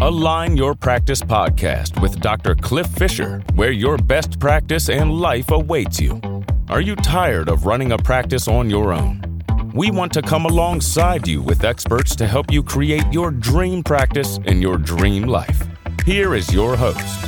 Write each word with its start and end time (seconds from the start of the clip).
Align 0.00 0.56
Your 0.56 0.76
Practice 0.76 1.20
podcast 1.22 2.00
with 2.00 2.20
Dr. 2.20 2.54
Cliff 2.54 2.86
Fisher, 2.86 3.42
where 3.56 3.72
your 3.72 3.98
best 3.98 4.38
practice 4.38 4.88
and 4.88 5.12
life 5.12 5.50
awaits 5.50 6.00
you. 6.00 6.20
Are 6.68 6.80
you 6.80 6.94
tired 6.94 7.48
of 7.48 7.66
running 7.66 7.90
a 7.90 7.98
practice 7.98 8.46
on 8.46 8.70
your 8.70 8.92
own? 8.92 9.42
We 9.74 9.90
want 9.90 10.12
to 10.12 10.22
come 10.22 10.46
alongside 10.46 11.26
you 11.26 11.42
with 11.42 11.64
experts 11.64 12.14
to 12.14 12.28
help 12.28 12.52
you 12.52 12.62
create 12.62 13.12
your 13.12 13.32
dream 13.32 13.82
practice 13.82 14.38
and 14.46 14.62
your 14.62 14.78
dream 14.78 15.24
life. 15.24 15.66
Here 16.06 16.32
is 16.36 16.54
your 16.54 16.76
host. 16.76 17.24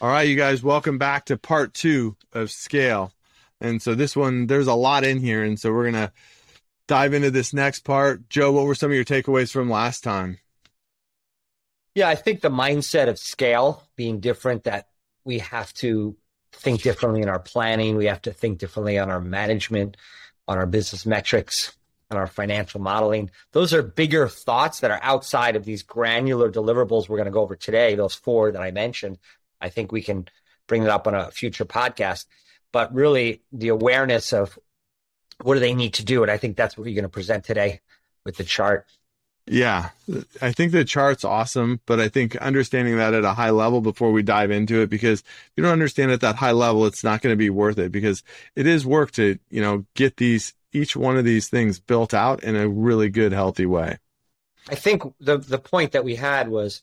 All 0.00 0.08
right, 0.08 0.26
you 0.26 0.34
guys, 0.34 0.62
welcome 0.62 0.96
back 0.96 1.26
to 1.26 1.36
part 1.36 1.74
two 1.74 2.16
of 2.32 2.50
Scale. 2.50 3.12
And 3.60 3.82
so 3.82 3.94
this 3.94 4.16
one, 4.16 4.46
there's 4.46 4.66
a 4.66 4.74
lot 4.74 5.04
in 5.04 5.18
here. 5.18 5.44
And 5.44 5.60
so 5.60 5.74
we're 5.74 5.90
going 5.90 6.06
to 6.06 6.12
dive 6.86 7.14
into 7.14 7.30
this 7.30 7.54
next 7.54 7.80
part. 7.80 8.28
Joe, 8.28 8.52
what 8.52 8.66
were 8.66 8.74
some 8.74 8.90
of 8.90 8.94
your 8.94 9.04
takeaways 9.04 9.50
from 9.50 9.70
last 9.70 10.02
time? 10.04 10.38
Yeah, 11.94 12.08
I 12.08 12.16
think 12.16 12.40
the 12.40 12.50
mindset 12.50 13.08
of 13.08 13.18
scale 13.18 13.84
being 13.96 14.20
different, 14.20 14.64
that 14.64 14.88
we 15.24 15.38
have 15.38 15.72
to 15.74 16.16
think 16.52 16.82
differently 16.82 17.22
in 17.22 17.28
our 17.28 17.38
planning, 17.38 17.96
we 17.96 18.06
have 18.06 18.22
to 18.22 18.32
think 18.32 18.58
differently 18.58 18.98
on 18.98 19.10
our 19.10 19.20
management, 19.20 19.96
on 20.48 20.58
our 20.58 20.66
business 20.66 21.06
metrics, 21.06 21.76
on 22.10 22.18
our 22.18 22.26
financial 22.26 22.80
modeling. 22.80 23.30
Those 23.52 23.72
are 23.72 23.82
bigger 23.82 24.28
thoughts 24.28 24.80
that 24.80 24.90
are 24.90 25.00
outside 25.02 25.56
of 25.56 25.64
these 25.64 25.82
granular 25.82 26.50
deliverables 26.50 27.08
we're 27.08 27.16
going 27.16 27.26
to 27.26 27.32
go 27.32 27.42
over 27.42 27.56
today, 27.56 27.94
those 27.94 28.14
four 28.14 28.52
that 28.52 28.62
I 28.62 28.70
mentioned. 28.70 29.18
I 29.60 29.68
think 29.68 29.92
we 29.92 30.02
can 30.02 30.28
bring 30.66 30.82
it 30.82 30.88
up 30.88 31.06
on 31.06 31.14
a 31.14 31.30
future 31.30 31.64
podcast. 31.64 32.26
But 32.72 32.92
really, 32.92 33.42
the 33.52 33.68
awareness 33.68 34.32
of 34.32 34.58
what 35.44 35.54
do 35.54 35.60
they 35.60 35.74
need 35.74 35.94
to 35.94 36.04
do? 36.04 36.22
And 36.22 36.32
I 36.32 36.38
think 36.38 36.56
that's 36.56 36.76
what 36.76 36.86
you're 36.86 36.94
going 36.94 37.02
to 37.02 37.08
present 37.10 37.44
today 37.44 37.80
with 38.24 38.36
the 38.36 38.44
chart. 38.44 38.86
Yeah, 39.46 39.90
I 40.40 40.52
think 40.52 40.72
the 40.72 40.86
chart's 40.86 41.22
awesome, 41.22 41.80
but 41.84 42.00
I 42.00 42.08
think 42.08 42.34
understanding 42.36 42.96
that 42.96 43.12
at 43.12 43.26
a 43.26 43.34
high 43.34 43.50
level 43.50 43.82
before 43.82 44.10
we 44.10 44.22
dive 44.22 44.50
into 44.50 44.80
it, 44.80 44.88
because 44.88 45.20
if 45.20 45.52
you 45.54 45.62
don't 45.62 45.72
understand 45.72 46.12
at 46.12 46.22
that 46.22 46.36
high 46.36 46.52
level, 46.52 46.86
it's 46.86 47.04
not 47.04 47.20
going 47.20 47.34
to 47.34 47.36
be 47.36 47.50
worth 47.50 47.78
it 47.78 47.92
because 47.92 48.22
it 48.56 48.66
is 48.66 48.86
work 48.86 49.10
to, 49.12 49.38
you 49.50 49.60
know, 49.60 49.84
get 49.94 50.16
these, 50.16 50.54
each 50.72 50.96
one 50.96 51.18
of 51.18 51.26
these 51.26 51.50
things 51.50 51.78
built 51.78 52.14
out 52.14 52.42
in 52.42 52.56
a 52.56 52.66
really 52.66 53.10
good, 53.10 53.32
healthy 53.32 53.66
way. 53.66 53.98
I 54.70 54.76
think 54.76 55.02
the, 55.20 55.36
the 55.36 55.58
point 55.58 55.92
that 55.92 56.04
we 56.04 56.14
had 56.14 56.48
was 56.48 56.82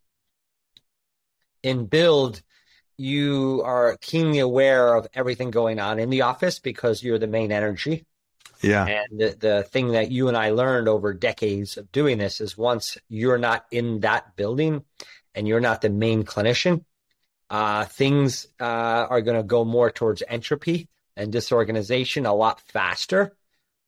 in 1.64 1.88
build, 1.88 2.44
you 2.96 3.64
are 3.66 3.98
keenly 4.02 4.38
aware 4.38 4.94
of 4.94 5.08
everything 5.16 5.50
going 5.50 5.80
on 5.80 5.98
in 5.98 6.12
the 6.12 6.22
office 6.22 6.60
because 6.60 7.02
you're 7.02 7.18
the 7.18 7.26
main 7.26 7.52
energy 7.52 8.06
yeah. 8.62 8.86
And 8.86 9.20
the, 9.20 9.36
the 9.40 9.64
thing 9.64 9.90
that 9.94 10.12
you 10.12 10.28
and 10.28 10.38
I 10.38 10.52
learned 10.52 10.88
over 10.88 11.14
decades 11.14 11.78
of 11.78 11.92
doing 11.92 12.18
this 12.18 12.42
is 12.42 12.58
once 12.58 12.98
you're 13.10 13.38
not 13.38 13.66
in 13.72 14.02
that 14.02 14.36
building 14.36 14.84
and 15.34 15.48
you're 15.48 15.60
not 15.60 15.82
the 15.82 15.90
main 15.90 16.24
clinician, 16.24 16.84
uh, 17.50 17.86
things 17.86 18.48
uh, 18.60 18.64
are 18.64 19.22
going 19.22 19.38
to 19.38 19.44
go 19.44 19.66
more 19.66 19.90
towards 19.90 20.24
entropy 20.28 20.88
and 21.18 21.32
disorganization 21.32 22.26
a 22.26 22.34
lot 22.34 22.62
faster 22.62 23.36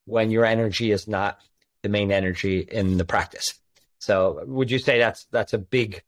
when 0.06 0.32
your 0.32 0.46
energy 0.46 0.92
is 0.92 1.08
not 1.08 1.40
the 1.82 1.90
main 1.90 2.12
energy 2.12 2.60
in 2.60 2.98
the 2.98 3.06
practice. 3.06 3.54
So, 4.00 4.44
would 4.46 4.70
you 4.70 4.80
say 4.80 5.00
that's 5.00 5.26
that's 5.32 5.54
a 5.54 5.58
big 5.58 6.04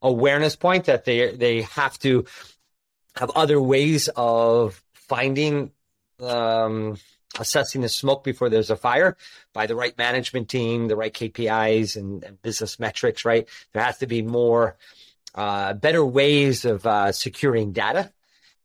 awareness 0.00 0.56
point 0.56 0.86
that 0.86 1.04
they 1.04 1.36
they 1.36 1.62
have 1.62 1.96
to 2.00 2.24
have 3.14 3.30
other 3.36 3.60
ways 3.60 4.08
of 4.16 4.82
finding 4.94 5.70
um, 6.20 6.96
assessing 7.38 7.80
the 7.80 7.88
smoke 7.88 8.24
before 8.24 8.48
there's 8.48 8.70
a 8.70 8.76
fire 8.76 9.16
by 9.52 9.66
the 9.66 9.76
right 9.76 9.96
management 9.96 10.48
team, 10.48 10.88
the 10.88 10.96
right 10.96 11.12
KPIs 11.12 11.96
and, 11.96 12.22
and 12.24 12.40
business 12.42 12.78
metrics, 12.78 13.24
right? 13.24 13.48
There 13.72 13.82
has 13.82 13.98
to 13.98 14.06
be 14.06 14.22
more, 14.22 14.76
uh, 15.34 15.72
better 15.74 16.04
ways 16.04 16.64
of 16.64 16.86
uh, 16.86 17.12
securing 17.12 17.72
data 17.72 18.12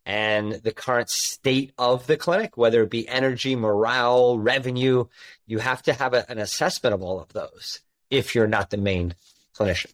and 0.06 0.54
the 0.54 0.72
current 0.72 1.10
state 1.10 1.74
of 1.78 2.08
the 2.08 2.18
clinic, 2.18 2.58
whether 2.58 2.84
it 2.84 2.90
be 2.90 3.08
energy, 3.08 3.56
morale, 3.56 4.40
revenue. 4.40 5.06
You 5.46 5.60
have 5.60 5.82
to 5.84 5.94
have 5.94 6.14
a, 6.14 6.30
an 6.32 6.40
assessment 6.40 6.94
of 6.94 7.02
all 7.02 7.20
of 7.20 7.34
those 7.34 7.82
if 8.10 8.34
you're 8.34 8.48
not 8.48 8.70
the 8.70 8.78
main 8.78 9.16
clinician. 9.54 9.94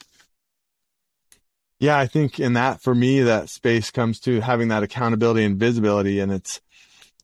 Yeah, 1.79 1.97
I 1.97 2.05
think 2.05 2.39
in 2.39 2.53
that, 2.53 2.81
for 2.81 2.95
me, 2.95 3.21
that 3.21 3.49
space 3.49 3.91
comes 3.91 4.19
to 4.21 4.39
having 4.39 4.69
that 4.69 4.83
accountability 4.83 5.43
and 5.43 5.57
visibility. 5.57 6.19
And 6.19 6.31
it's, 6.31 6.61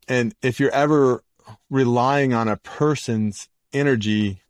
and 0.07 0.33
if 0.41 0.59
you're 0.59 0.71
ever 0.71 1.23
relying 1.69 2.33
on 2.33 2.47
a 2.47 2.57
person's 2.57 3.49
energy 3.73 4.41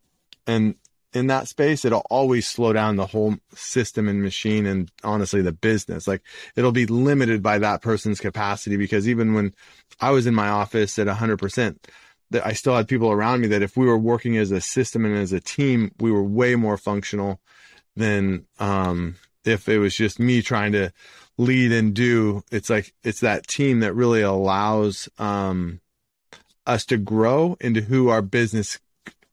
and 0.48 0.76
in 1.14 1.28
that 1.28 1.48
space, 1.48 1.86
it'll 1.86 2.06
always 2.10 2.48
slow 2.48 2.72
down 2.72 2.96
the 2.96 3.08
whole 3.08 3.36
system 3.56 4.08
and 4.08 4.22
machine 4.22 4.66
and 4.66 4.92
honestly 5.04 5.42
the 5.42 5.52
business. 5.52 6.08
Like 6.08 6.22
it'll 6.56 6.72
be 6.72 6.86
limited 6.86 7.42
by 7.42 7.58
that 7.60 7.82
person's 7.82 8.20
capacity 8.20 8.78
because 8.78 9.08
even 9.08 9.34
when 9.34 9.54
I 10.00 10.12
was 10.12 10.28
in 10.28 10.36
my 10.36 10.50
office 10.50 11.00
at 11.00 11.08
100%, 11.08 11.78
that 12.32 12.46
I 12.46 12.54
still 12.54 12.76
had 12.76 12.88
people 12.88 13.12
around 13.12 13.42
me 13.42 13.48
that 13.48 13.64
if 13.64 13.76
we 13.76 13.88
were 13.88 13.98
working 13.98 14.38
as 14.38 14.52
a 14.52 14.62
system 14.62 15.04
and 15.04 15.16
as 15.16 15.34
a 15.34 15.40
team, 15.40 15.92
we 16.00 16.12
were 16.12 16.24
way 16.24 16.56
more 16.56 16.78
functional 16.78 17.40
than 17.96 18.46
um, 18.60 19.16
if 19.46 19.68
it 19.68 19.80
was 19.80 19.96
just 19.96 20.20
me 20.20 20.44
trying 20.44 20.74
to 20.74 20.92
lead 21.40 21.72
and 21.72 21.96
do. 21.96 22.44
It's 22.52 22.70
like 22.70 22.94
it's 23.04 23.22
that 23.22 23.48
team 23.48 23.80
that 23.80 23.96
really 23.96 24.22
allows 24.22 25.10
um, 25.18 25.81
us 26.69 26.85
to 26.85 26.97
grow 26.97 27.57
into 27.59 27.81
who 27.81 28.09
our 28.09 28.22
business 28.22 28.80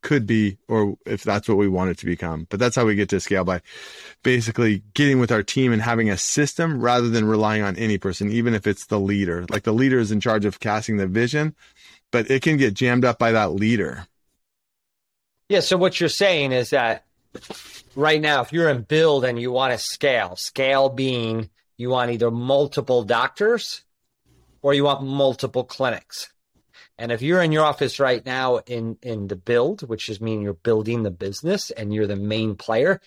could 0.02 0.26
be 0.26 0.56
or 0.68 0.96
if 1.04 1.22
that's 1.22 1.48
what 1.48 1.58
we 1.58 1.68
want 1.68 1.90
it 1.90 1.98
to 1.98 2.06
become. 2.06 2.46
But 2.48 2.60
that's 2.60 2.76
how 2.76 2.86
we 2.86 2.94
get 2.94 3.08
to 3.10 3.20
scale 3.20 3.44
by 3.44 3.60
basically 4.22 4.82
getting 4.94 5.18
with 5.18 5.32
our 5.32 5.42
team 5.42 5.72
and 5.72 5.82
having 5.82 6.08
a 6.08 6.16
system 6.16 6.80
rather 6.80 7.08
than 7.08 7.24
relying 7.24 7.62
on 7.62 7.76
any 7.76 7.98
person, 7.98 8.30
even 8.30 8.54
if 8.54 8.66
it's 8.66 8.86
the 8.86 9.00
leader. 9.00 9.44
Like 9.50 9.64
the 9.64 9.72
leader 9.72 9.98
is 9.98 10.12
in 10.12 10.20
charge 10.20 10.44
of 10.44 10.60
casting 10.60 10.96
the 10.96 11.06
vision, 11.06 11.54
but 12.12 12.30
it 12.30 12.42
can 12.42 12.56
get 12.56 12.74
jammed 12.74 13.04
up 13.04 13.18
by 13.18 13.32
that 13.32 13.52
leader. 13.52 14.06
Yeah. 15.48 15.60
So 15.60 15.76
what 15.76 15.98
you're 16.00 16.08
saying 16.08 16.52
is 16.52 16.70
that 16.70 17.04
right 17.96 18.20
now, 18.20 18.42
if 18.42 18.52
you're 18.52 18.70
in 18.70 18.82
build 18.82 19.24
and 19.24 19.40
you 19.40 19.50
want 19.50 19.72
to 19.72 19.78
scale, 19.78 20.36
scale 20.36 20.88
being 20.88 21.50
you 21.76 21.90
want 21.90 22.12
either 22.12 22.30
multiple 22.30 23.02
doctors 23.02 23.82
or 24.62 24.72
you 24.72 24.84
want 24.84 25.02
multiple 25.02 25.64
clinics. 25.64 26.32
And 26.98 27.12
if 27.12 27.20
you're 27.22 27.42
in 27.42 27.52
your 27.52 27.64
office 27.64 28.00
right 28.00 28.24
now 28.24 28.58
in 28.58 28.98
in 29.02 29.28
the 29.28 29.36
build, 29.36 29.86
which 29.88 30.08
is 30.08 30.20
meaning 30.20 30.42
you're 30.42 30.54
building 30.54 31.02
the 31.02 31.10
business 31.10 31.70
and 31.70 31.92
you're 31.92 32.06
the 32.06 32.16
main 32.16 32.54
player, 32.56 33.00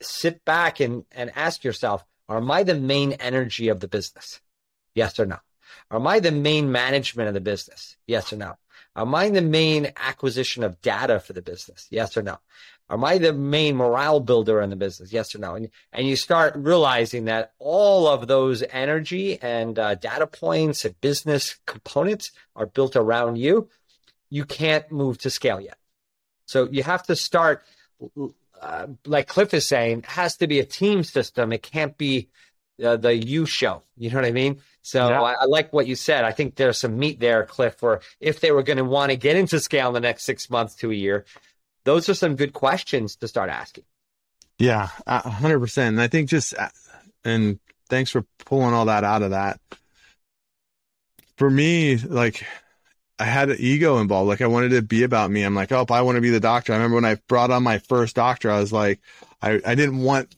sit 0.00 0.44
back 0.44 0.80
and 0.80 1.04
and 1.12 1.30
ask 1.36 1.64
yourself, 1.64 2.04
am 2.28 2.50
I 2.50 2.62
the 2.62 2.74
main 2.74 3.12
energy 3.12 3.68
of 3.68 3.80
the 3.80 3.88
business? 3.88 4.40
Yes 4.94 5.18
or 5.20 5.26
no? 5.26 5.38
Am 5.90 6.06
I 6.06 6.20
the 6.20 6.32
main 6.32 6.72
management 6.72 7.28
of 7.28 7.34
the 7.34 7.40
business? 7.40 7.96
Yes 8.06 8.32
or 8.32 8.36
no? 8.36 8.56
Am 8.96 9.14
I 9.14 9.30
the 9.30 9.42
main 9.42 9.92
acquisition 9.96 10.64
of 10.64 10.80
data 10.80 11.20
for 11.20 11.32
the 11.32 11.42
business? 11.42 11.86
Yes 11.90 12.16
or 12.16 12.22
no? 12.22 12.38
Am 12.90 13.04
I 13.04 13.18
the 13.18 13.32
main 13.32 13.76
morale 13.76 14.20
builder 14.20 14.60
in 14.62 14.70
the 14.70 14.76
business? 14.76 15.12
Yes 15.12 15.34
or 15.34 15.38
no? 15.38 15.54
And, 15.54 15.68
and 15.92 16.06
you 16.06 16.16
start 16.16 16.54
realizing 16.56 17.26
that 17.26 17.52
all 17.58 18.06
of 18.06 18.26
those 18.26 18.62
energy 18.62 19.38
and 19.42 19.78
uh, 19.78 19.94
data 19.94 20.26
points 20.26 20.84
and 20.84 20.98
business 21.00 21.58
components 21.66 22.32
are 22.56 22.66
built 22.66 22.96
around 22.96 23.36
you. 23.36 23.68
You 24.30 24.44
can't 24.44 24.90
move 24.90 25.18
to 25.18 25.30
scale 25.30 25.60
yet. 25.60 25.76
So 26.46 26.68
you 26.70 26.82
have 26.82 27.02
to 27.04 27.16
start, 27.16 27.62
uh, 28.60 28.86
like 29.04 29.28
Cliff 29.28 29.52
is 29.52 29.66
saying, 29.66 30.04
has 30.06 30.38
to 30.38 30.46
be 30.46 30.58
a 30.60 30.64
team 30.64 31.04
system. 31.04 31.52
It 31.52 31.62
can't 31.62 31.96
be 31.98 32.28
uh, 32.82 32.96
the 32.96 33.14
you 33.14 33.44
show. 33.44 33.82
You 33.96 34.10
know 34.10 34.16
what 34.16 34.24
I 34.24 34.32
mean? 34.32 34.60
So 34.80 35.08
yeah. 35.08 35.20
I, 35.20 35.32
I, 35.32 35.44
like 35.44 35.72
what 35.72 35.86
you 35.86 35.94
said. 35.94 36.24
I 36.24 36.32
think 36.32 36.54
there's 36.54 36.78
some 36.78 36.98
meat 36.98 37.20
there, 37.20 37.44
Cliff, 37.44 37.74
for 37.74 38.00
if 38.20 38.40
they 38.40 38.50
were 38.50 38.62
going 38.62 38.78
to 38.78 38.84
want 38.84 39.10
to 39.10 39.16
get 39.16 39.36
into 39.36 39.60
scale 39.60 39.88
in 39.88 39.94
the 39.94 40.00
next 40.00 40.24
six 40.24 40.48
months 40.48 40.76
to 40.76 40.90
a 40.90 40.94
year, 40.94 41.26
those 41.84 42.08
are 42.08 42.14
some 42.14 42.36
good 42.36 42.52
questions 42.52 43.16
to 43.16 43.28
start 43.28 43.50
asking. 43.50 43.84
Yeah, 44.58 44.88
hundred 45.06 45.60
percent. 45.60 45.94
And 45.94 46.00
I 46.00 46.08
think 46.08 46.28
just, 46.28 46.54
uh, 46.58 46.68
and 47.24 47.58
thanks 47.88 48.10
for 48.10 48.24
pulling 48.44 48.74
all 48.74 48.86
that 48.86 49.04
out 49.04 49.22
of 49.22 49.30
that. 49.30 49.60
For 51.36 51.48
me, 51.48 51.96
like 51.96 52.44
I 53.18 53.24
had 53.24 53.50
an 53.50 53.56
ego 53.58 53.98
involved. 53.98 54.28
Like 54.28 54.40
I 54.40 54.46
wanted 54.46 54.70
to 54.70 54.82
be 54.82 55.02
about 55.02 55.30
me. 55.30 55.42
I'm 55.42 55.54
like, 55.54 55.72
oh, 55.72 55.86
I 55.90 56.02
want 56.02 56.16
to 56.16 56.22
be 56.22 56.30
the 56.30 56.40
doctor. 56.40 56.72
I 56.72 56.76
remember 56.76 56.96
when 56.96 57.04
I 57.04 57.16
brought 57.26 57.50
on 57.50 57.62
my 57.62 57.78
first 57.78 58.16
doctor, 58.16 58.50
I 58.50 58.60
was 58.60 58.72
like, 58.72 59.00
I, 59.42 59.60
I 59.64 59.74
didn't 59.74 60.02
want 60.02 60.34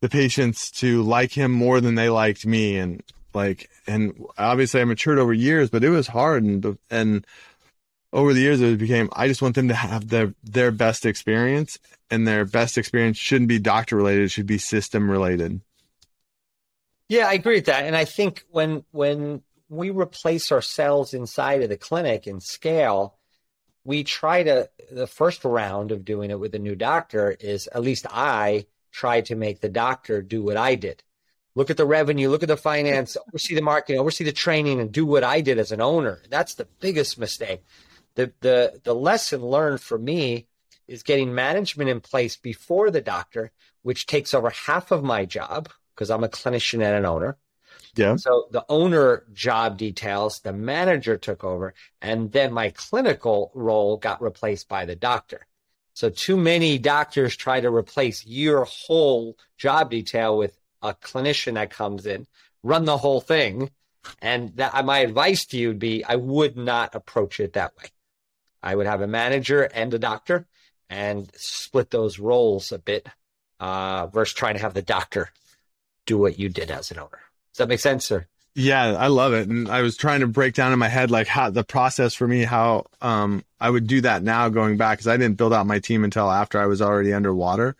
the 0.00 0.08
patients 0.08 0.70
to 0.72 1.02
like 1.02 1.32
him 1.32 1.50
more 1.50 1.80
than 1.80 1.94
they 1.94 2.08
liked 2.08 2.46
me. 2.46 2.76
And 2.76 3.02
like, 3.34 3.68
and 3.86 4.24
obviously 4.38 4.80
I 4.80 4.84
matured 4.84 5.18
over 5.18 5.32
years, 5.32 5.70
but 5.70 5.84
it 5.84 5.90
was 5.90 6.06
hard. 6.06 6.42
And, 6.44 6.78
and 6.90 7.26
over 8.12 8.32
the 8.32 8.40
years 8.40 8.60
it 8.60 8.78
became 8.78 9.08
i 9.12 9.28
just 9.28 9.42
want 9.42 9.54
them 9.54 9.68
to 9.68 9.74
have 9.74 10.08
their 10.08 10.34
their 10.42 10.70
best 10.70 11.06
experience 11.06 11.78
and 12.10 12.26
their 12.26 12.44
best 12.44 12.76
experience 12.76 13.16
shouldn't 13.16 13.48
be 13.48 13.58
doctor 13.58 13.96
related 13.96 14.24
it 14.24 14.28
should 14.30 14.46
be 14.46 14.58
system 14.58 15.10
related 15.10 15.60
yeah 17.08 17.26
i 17.28 17.34
agree 17.34 17.56
with 17.56 17.66
that 17.66 17.84
and 17.84 17.96
i 17.96 18.04
think 18.04 18.44
when 18.50 18.84
when 18.90 19.42
we 19.68 19.90
replace 19.90 20.50
ourselves 20.50 21.14
inside 21.14 21.62
of 21.62 21.68
the 21.68 21.76
clinic 21.76 22.26
and 22.26 22.42
scale 22.42 23.16
we 23.84 24.04
try 24.04 24.42
to 24.42 24.68
the 24.90 25.06
first 25.06 25.44
round 25.44 25.92
of 25.92 26.04
doing 26.04 26.30
it 26.30 26.38
with 26.38 26.54
a 26.54 26.58
new 26.58 26.76
doctor 26.76 27.36
is 27.40 27.68
at 27.68 27.82
least 27.82 28.06
I 28.10 28.66
try 28.92 29.20
to 29.22 29.36
make 29.36 29.60
the 29.60 29.68
doctor 29.68 30.22
do 30.22 30.42
what 30.42 30.56
I 30.56 30.74
did. 30.74 31.02
Look 31.54 31.70
at 31.70 31.76
the 31.76 31.86
revenue, 31.86 32.28
look 32.28 32.42
at 32.42 32.48
the 32.48 32.56
finance, 32.56 33.16
oversee 33.28 33.54
the 33.54 33.62
marketing, 33.62 34.00
oversee 34.00 34.24
the 34.24 34.32
training, 34.32 34.80
and 34.80 34.92
do 34.92 35.04
what 35.04 35.24
I 35.24 35.40
did 35.40 35.58
as 35.58 35.72
an 35.72 35.80
owner. 35.80 36.20
That's 36.28 36.54
the 36.54 36.66
biggest 36.80 37.18
mistake. 37.18 37.64
The 38.20 38.32
the 38.40 38.80
the 38.84 38.94
lesson 38.94 39.42
learned 39.42 39.80
for 39.80 39.98
me 39.98 40.46
is 40.86 41.02
getting 41.02 41.34
management 41.34 41.88
in 41.88 42.00
place 42.00 42.36
before 42.36 42.90
the 42.90 43.00
doctor, 43.00 43.50
which 43.82 44.06
takes 44.06 44.34
over 44.34 44.50
half 44.50 44.90
of 44.90 45.02
my 45.02 45.24
job 45.24 45.70
because 45.94 46.10
I'm 46.10 46.24
a 46.24 46.28
clinician 46.28 46.74
and 46.74 46.96
an 46.96 47.06
owner. 47.06 47.38
Yeah. 47.96 48.16
So 48.16 48.46
the 48.50 48.64
owner 48.68 49.24
job 49.32 49.78
details, 49.78 50.40
the 50.40 50.52
manager 50.52 51.16
took 51.16 51.44
over, 51.44 51.74
and 52.02 52.30
then 52.30 52.52
my 52.52 52.70
clinical 52.70 53.50
role 53.54 53.96
got 53.96 54.20
replaced 54.20 54.68
by 54.68 54.84
the 54.84 54.96
doctor. 54.96 55.46
So 55.94 56.10
too 56.10 56.36
many 56.36 56.78
doctors 56.78 57.36
try 57.36 57.60
to 57.60 57.70
replace 57.70 58.26
your 58.26 58.64
whole 58.64 59.36
job 59.56 59.90
detail 59.90 60.36
with 60.36 60.58
a 60.82 60.94
clinician 60.94 61.54
that 61.54 61.70
comes 61.70 62.06
in, 62.06 62.26
run 62.62 62.84
the 62.84 62.98
whole 62.98 63.20
thing. 63.20 63.70
And 64.22 64.56
that 64.56 64.84
my 64.84 64.98
advice 65.00 65.44
to 65.46 65.58
you 65.58 65.68
would 65.68 65.78
be 65.78 66.04
I 66.04 66.16
would 66.16 66.56
not 66.56 66.94
approach 66.94 67.38
it 67.40 67.54
that 67.54 67.76
way. 67.76 67.84
I 68.62 68.74
would 68.74 68.86
have 68.86 69.00
a 69.00 69.06
manager 69.06 69.62
and 69.62 69.92
a 69.94 69.98
doctor 69.98 70.46
and 70.88 71.30
split 71.36 71.90
those 71.90 72.18
roles 72.18 72.72
a 72.72 72.78
bit 72.78 73.08
uh, 73.58 74.06
versus 74.08 74.34
trying 74.34 74.54
to 74.54 74.60
have 74.60 74.74
the 74.74 74.82
doctor 74.82 75.30
do 76.06 76.18
what 76.18 76.38
you 76.38 76.48
did 76.48 76.70
as 76.70 76.90
an 76.90 76.98
owner. 76.98 77.20
Does 77.52 77.58
that 77.58 77.68
make 77.68 77.80
sense, 77.80 78.04
sir? 78.04 78.26
Yeah, 78.54 78.96
I 78.96 79.06
love 79.06 79.32
it. 79.32 79.48
And 79.48 79.68
I 79.68 79.82
was 79.82 79.96
trying 79.96 80.20
to 80.20 80.26
break 80.26 80.54
down 80.54 80.72
in 80.72 80.78
my 80.78 80.88
head 80.88 81.10
like 81.10 81.28
how 81.28 81.50
the 81.50 81.62
process 81.62 82.14
for 82.14 82.26
me, 82.26 82.42
how 82.42 82.86
um, 83.00 83.44
I 83.60 83.70
would 83.70 83.86
do 83.86 84.00
that 84.00 84.22
now 84.22 84.48
going 84.48 84.76
back 84.76 84.98
because 84.98 85.06
I 85.06 85.16
didn't 85.16 85.36
build 85.36 85.52
out 85.52 85.66
my 85.66 85.78
team 85.78 86.02
until 86.02 86.30
after 86.30 86.60
I 86.60 86.66
was 86.66 86.82
already 86.82 87.12
underwater. 87.12 87.76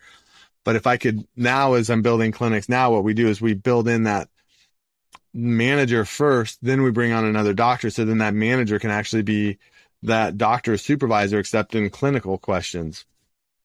But 0.63 0.75
if 0.75 0.87
I 0.87 0.97
could 0.97 1.27
now, 1.35 1.73
as 1.73 1.89
I'm 1.89 2.01
building 2.01 2.31
clinics 2.31 2.69
now, 2.69 2.91
what 2.91 3.03
we 3.03 3.13
do 3.13 3.27
is 3.27 3.41
we 3.41 3.53
build 3.53 3.87
in 3.87 4.03
that 4.03 4.29
manager 5.33 6.05
first, 6.05 6.59
then 6.61 6.83
we 6.83 6.91
bring 6.91 7.11
on 7.11 7.25
another 7.25 7.53
doctor. 7.53 7.89
So 7.89 8.05
then 8.05 8.19
that 8.19 8.33
manager 8.33 8.79
can 8.79 8.91
actually 8.91 9.23
be 9.23 9.57
that 10.03 10.37
doctor 10.37 10.77
supervisor, 10.77 11.39
except 11.39 11.75
in 11.75 11.89
clinical 11.89 12.37
questions. 12.37 13.05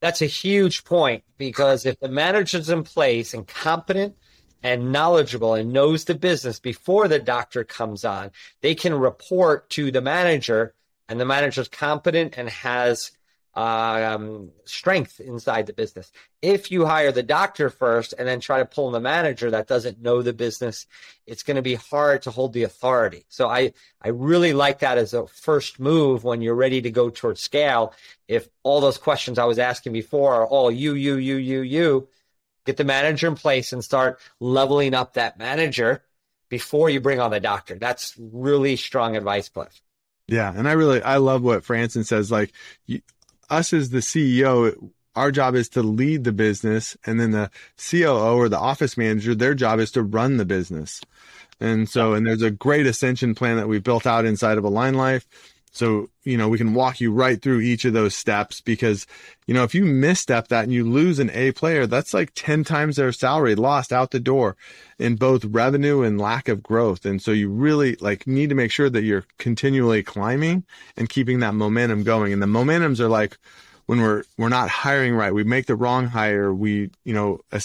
That's 0.01 0.23
a 0.23 0.27
huge 0.27 0.85
point 0.85 1.25
because 1.39 1.87
if 1.87 1.99
the 2.01 2.09
manager's 2.09 2.69
in 2.69 2.85
place 2.85 3.33
and 3.33 3.47
competent 3.47 4.15
and 4.63 4.93
knowledgeable 4.93 5.55
and 5.55 5.73
knows 5.73 6.05
the 6.05 6.15
business 6.15 6.61
before 6.61 7.09
the 7.09 7.19
doctor 7.19 7.65
comes 7.65 8.05
on, 8.05 8.31
they 8.61 8.75
can 8.75 8.95
report 8.95 9.71
to 9.71 9.91
the 9.91 10.01
manager, 10.01 10.75
and 11.09 11.21
the 11.21 11.25
manager's 11.25 11.69
competent 11.69 12.35
and 12.37 12.49
has 12.49 13.13
um, 13.57 14.51
strength 14.67 15.19
inside 15.19 15.67
the 15.67 15.73
business. 15.73 16.13
If 16.43 16.71
you 16.71 16.85
hire 16.85 17.11
the 17.11 17.23
doctor 17.23 17.71
first 17.71 18.13
and 18.17 18.29
then 18.29 18.39
try 18.39 18.59
to 18.59 18.67
pull 18.67 18.87
in 18.89 18.93
the 18.93 19.01
manager 19.01 19.51
that 19.51 19.67
doesn't 19.67 20.03
know 20.03 20.21
the 20.21 20.35
business, 20.35 20.87
it's 21.27 21.43
going 21.43 21.57
to 21.57 21.63
be 21.63 21.75
hard 21.75 22.23
to 22.23 22.31
hold 22.31 22.53
the 22.53 22.65
authority. 22.65 23.25
So 23.29 23.49
I, 23.49 23.73
I 24.03 24.09
really 24.09 24.53
like 24.53 24.81
that 24.81 24.99
as 24.99 25.15
a 25.15 25.27
first 25.27 25.81
move 25.81 26.23
when 26.23 26.43
you're 26.43 26.55
ready 26.55 26.83
to 26.83 26.91
go 26.91 27.09
towards 27.09 27.41
scale. 27.41 27.95
If 28.29 28.47
all 28.63 28.81
those 28.81 28.99
questions 28.99 29.39
I 29.39 29.47
was 29.47 29.59
asking 29.59 29.95
before 29.95 30.35
are 30.35 30.47
all 30.47 30.71
you, 30.71 30.95
you, 30.95 31.17
you, 31.17 31.37
you, 31.37 31.61
you, 31.63 32.09
get 32.67 32.77
the 32.77 32.85
manager 32.85 33.29
in 33.29 33.37
place 33.37 33.73
and 33.73 33.83
start 33.83 34.21
leveling 34.41 34.93
up 34.93 35.15
that 35.15 35.39
manager 35.39 36.03
before 36.49 36.91
you 36.91 37.01
bring 37.01 37.21
on 37.21 37.31
the 37.31 37.41
doctor. 37.41 37.77
That's 37.77 38.15
really 38.19 38.77
strong 38.77 39.17
advice, 39.17 39.49
Cliff. 39.49 39.81
Yeah, 40.29 40.53
and 40.55 40.69
I 40.69 40.73
really 40.73 41.01
I 41.03 41.19
love 41.19 41.43
what 41.43 41.63
Franson 41.63 42.05
says. 42.05 42.31
Like, 42.33 42.53
you, 42.87 43.01
us 43.51 43.73
as 43.73 43.91
the 43.91 43.99
CEO, 43.99 44.91
our 45.15 45.31
job 45.31 45.55
is 45.55 45.69
to 45.71 45.83
lead 45.83 46.25
the 46.25 46.33
business, 46.33 46.97
and 47.07 47.19
then 47.19 47.31
the 47.31 47.51
COO 47.79 48.37
or 48.37 48.49
the 48.49 48.59
office 48.59 48.97
manager, 48.97 49.35
their 49.35 49.55
job 49.55 49.81
is 49.81 49.91
to 49.93 50.03
run 50.03 50.37
the 50.37 50.45
business. 50.45 51.01
And 51.59 51.89
so, 51.89 52.13
and 52.13 52.27
there's 52.27 52.43
a 52.43 52.51
great 52.51 52.87
ascension 52.87 53.35
plan 53.35 53.57
that 53.57 53.69
we 53.69 53.79
built 53.79 54.07
out 54.07 54.27
inside 54.27 54.59
of 54.59 54.65
Align 54.65 54.95
Life. 54.95 55.27
So, 55.77 56.09
you 56.25 56.39
know, 56.39 56.49
we 56.49 56.57
can 56.57 56.73
walk 56.73 57.01
you 57.01 57.13
right 57.13 57.41
through 57.41 57.61
each 57.61 57.85
of 57.85 57.93
those 57.93 58.15
steps 58.15 58.63
because, 58.63 59.07
you 59.47 59.53
know, 59.53 59.63
if 59.63 59.75
you 59.75 59.85
misstep 59.85 60.49
that 60.49 60.65
and 60.65 60.73
you 60.73 60.89
lose 60.89 61.19
an 61.19 61.31
A 61.35 61.53
player, 61.53 61.87
that's 61.87 62.15
like 62.15 62.33
10 62.35 62.65
times 62.65 62.97
their 62.97 63.13
salary 63.13 63.55
lost 63.55 63.93
out 63.93 64.11
the 64.11 64.19
door 64.19 64.57
in 64.99 65.17
both 65.17 65.45
revenue 65.45 66.01
and 66.01 66.19
lack 66.19 66.49
of 66.49 66.63
growth. 66.63 67.05
And 67.05 67.21
so 67.21 67.31
you 67.31 67.51
really 67.51 67.97
like 67.97 68.27
need 68.27 68.49
to 68.49 68.55
make 68.55 68.71
sure 68.71 68.89
that 68.89 69.05
you're 69.05 69.27
continually 69.37 70.03
climbing 70.03 70.65
and 70.97 71.11
keeping 71.11 71.41
that 71.41 71.55
momentum 71.55 72.05
going. 72.05 72.33
And 72.33 72.41
the 72.41 72.47
momentums 72.47 72.99
are 72.99 73.09
like, 73.09 73.37
when 73.87 74.01
we're 74.01 74.25
we're 74.37 74.49
not 74.49 74.69
hiring 74.69 75.15
right. 75.15 75.33
We 75.33 75.45
make 75.45 75.67
the 75.67 75.77
wrong 75.77 76.07
hire. 76.07 76.53
We 76.53 76.91
you 77.05 77.15
know 77.15 77.41
uh, 77.53 77.61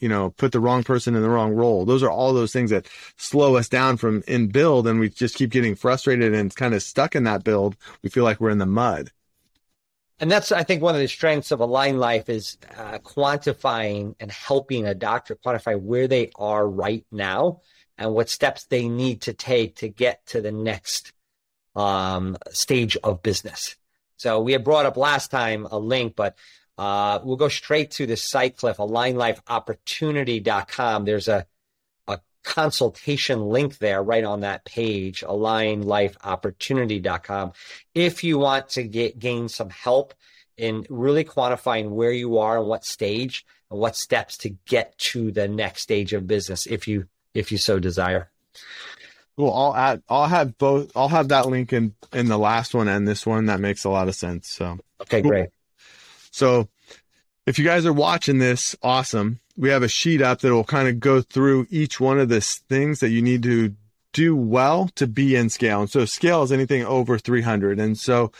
you 0.00 0.08
know 0.08 0.30
put 0.30 0.52
the 0.52 0.60
wrong 0.60 0.82
person 0.82 1.14
in 1.14 1.22
the 1.22 1.30
wrong 1.30 1.52
role. 1.52 1.84
Those 1.84 2.02
are 2.02 2.10
all 2.10 2.32
those 2.34 2.52
things 2.52 2.70
that 2.70 2.88
slow 3.16 3.56
us 3.56 3.68
down 3.68 3.96
from 3.96 4.22
in 4.26 4.48
build 4.48 4.86
and 4.86 5.00
we 5.00 5.08
just 5.08 5.36
keep 5.36 5.50
getting 5.50 5.74
frustrated 5.74 6.34
and 6.34 6.54
kind 6.54 6.74
of 6.74 6.82
stuck 6.82 7.16
in 7.16 7.24
that 7.24 7.44
build. 7.44 7.76
We 8.02 8.10
feel 8.10 8.24
like 8.24 8.40
we're 8.40 8.50
in 8.50 8.58
the 8.58 8.66
mud. 8.66 9.10
And 10.20 10.30
that's 10.30 10.52
i 10.52 10.62
think 10.62 10.82
one 10.82 10.94
of 10.94 11.00
the 11.00 11.08
strengths 11.08 11.50
of 11.50 11.58
align 11.58 11.98
life 11.98 12.28
is 12.28 12.56
uh, 12.76 12.98
quantifying 12.98 14.14
and 14.20 14.30
helping 14.30 14.86
a 14.86 14.94
doctor 14.94 15.34
quantify 15.34 15.80
where 15.80 16.06
they 16.06 16.30
are 16.36 16.68
right 16.68 17.04
now 17.10 17.60
and 17.98 18.14
what 18.14 18.28
steps 18.28 18.66
they 18.66 18.88
need 18.88 19.22
to 19.22 19.32
take 19.32 19.76
to 19.76 19.88
get 19.88 20.24
to 20.26 20.40
the 20.40 20.52
next 20.52 21.12
um, 21.74 22.36
stage 22.52 22.96
of 22.98 23.22
business 23.22 23.76
so 24.22 24.40
we 24.40 24.52
had 24.52 24.62
brought 24.62 24.86
up 24.86 24.96
last 24.96 25.32
time 25.32 25.66
a 25.68 25.80
link, 25.80 26.14
but 26.14 26.38
uh, 26.78 27.18
we'll 27.24 27.34
go 27.34 27.48
straight 27.48 27.90
to 27.90 28.06
the 28.06 28.16
site, 28.16 28.56
Cliff, 28.56 28.76
alignlifeopportunity.com. 28.76 31.04
There's 31.04 31.26
a, 31.26 31.44
a 32.06 32.20
consultation 32.44 33.48
link 33.48 33.78
there 33.78 34.00
right 34.00 34.22
on 34.22 34.42
that 34.42 34.64
page, 34.64 35.22
alignlifeopportunity.com. 35.22 37.52
If 37.96 38.22
you 38.22 38.38
want 38.38 38.68
to 38.70 38.84
get 38.84 39.18
gain 39.18 39.48
some 39.48 39.70
help 39.70 40.14
in 40.56 40.86
really 40.88 41.24
quantifying 41.24 41.90
where 41.90 42.12
you 42.12 42.38
are 42.38 42.58
and 42.58 42.68
what 42.68 42.84
stage 42.84 43.44
and 43.72 43.80
what 43.80 43.96
steps 43.96 44.36
to 44.38 44.50
get 44.66 44.96
to 44.98 45.32
the 45.32 45.48
next 45.48 45.82
stage 45.82 46.12
of 46.12 46.28
business, 46.28 46.68
if 46.68 46.86
you 46.86 47.08
if 47.34 47.50
you 47.50 47.58
so 47.58 47.80
desire. 47.80 48.30
Cool. 49.36 49.52
I'll 49.52 49.74
add. 49.74 50.02
I'll 50.08 50.26
have 50.26 50.58
both. 50.58 50.92
I'll 50.94 51.08
have 51.08 51.28
that 51.28 51.48
link 51.48 51.72
in 51.72 51.94
in 52.12 52.26
the 52.26 52.38
last 52.38 52.74
one 52.74 52.88
and 52.88 53.08
this 53.08 53.26
one. 53.26 53.46
That 53.46 53.60
makes 53.60 53.84
a 53.84 53.90
lot 53.90 54.08
of 54.08 54.14
sense. 54.14 54.48
So 54.48 54.78
okay, 55.00 55.22
cool. 55.22 55.30
great. 55.30 55.48
So 56.30 56.68
if 57.46 57.58
you 57.58 57.64
guys 57.64 57.86
are 57.86 57.92
watching 57.92 58.38
this, 58.38 58.76
awesome. 58.82 59.40
We 59.56 59.70
have 59.70 59.82
a 59.82 59.88
sheet 59.88 60.22
up 60.22 60.40
that 60.40 60.52
will 60.52 60.64
kind 60.64 60.88
of 60.88 61.00
go 61.00 61.20
through 61.20 61.66
each 61.70 62.00
one 62.00 62.18
of 62.18 62.28
the 62.28 62.40
things 62.40 63.00
that 63.00 63.10
you 63.10 63.22
need 63.22 63.42
to 63.44 63.74
do 64.12 64.36
well 64.36 64.88
to 64.94 65.06
be 65.06 65.36
in 65.36 65.48
scale. 65.48 65.80
And 65.80 65.90
so 65.90 66.04
scale 66.04 66.42
is 66.42 66.52
anything 66.52 66.84
over 66.84 67.18
300. 67.18 67.78
And 67.78 67.98
so 67.98 68.32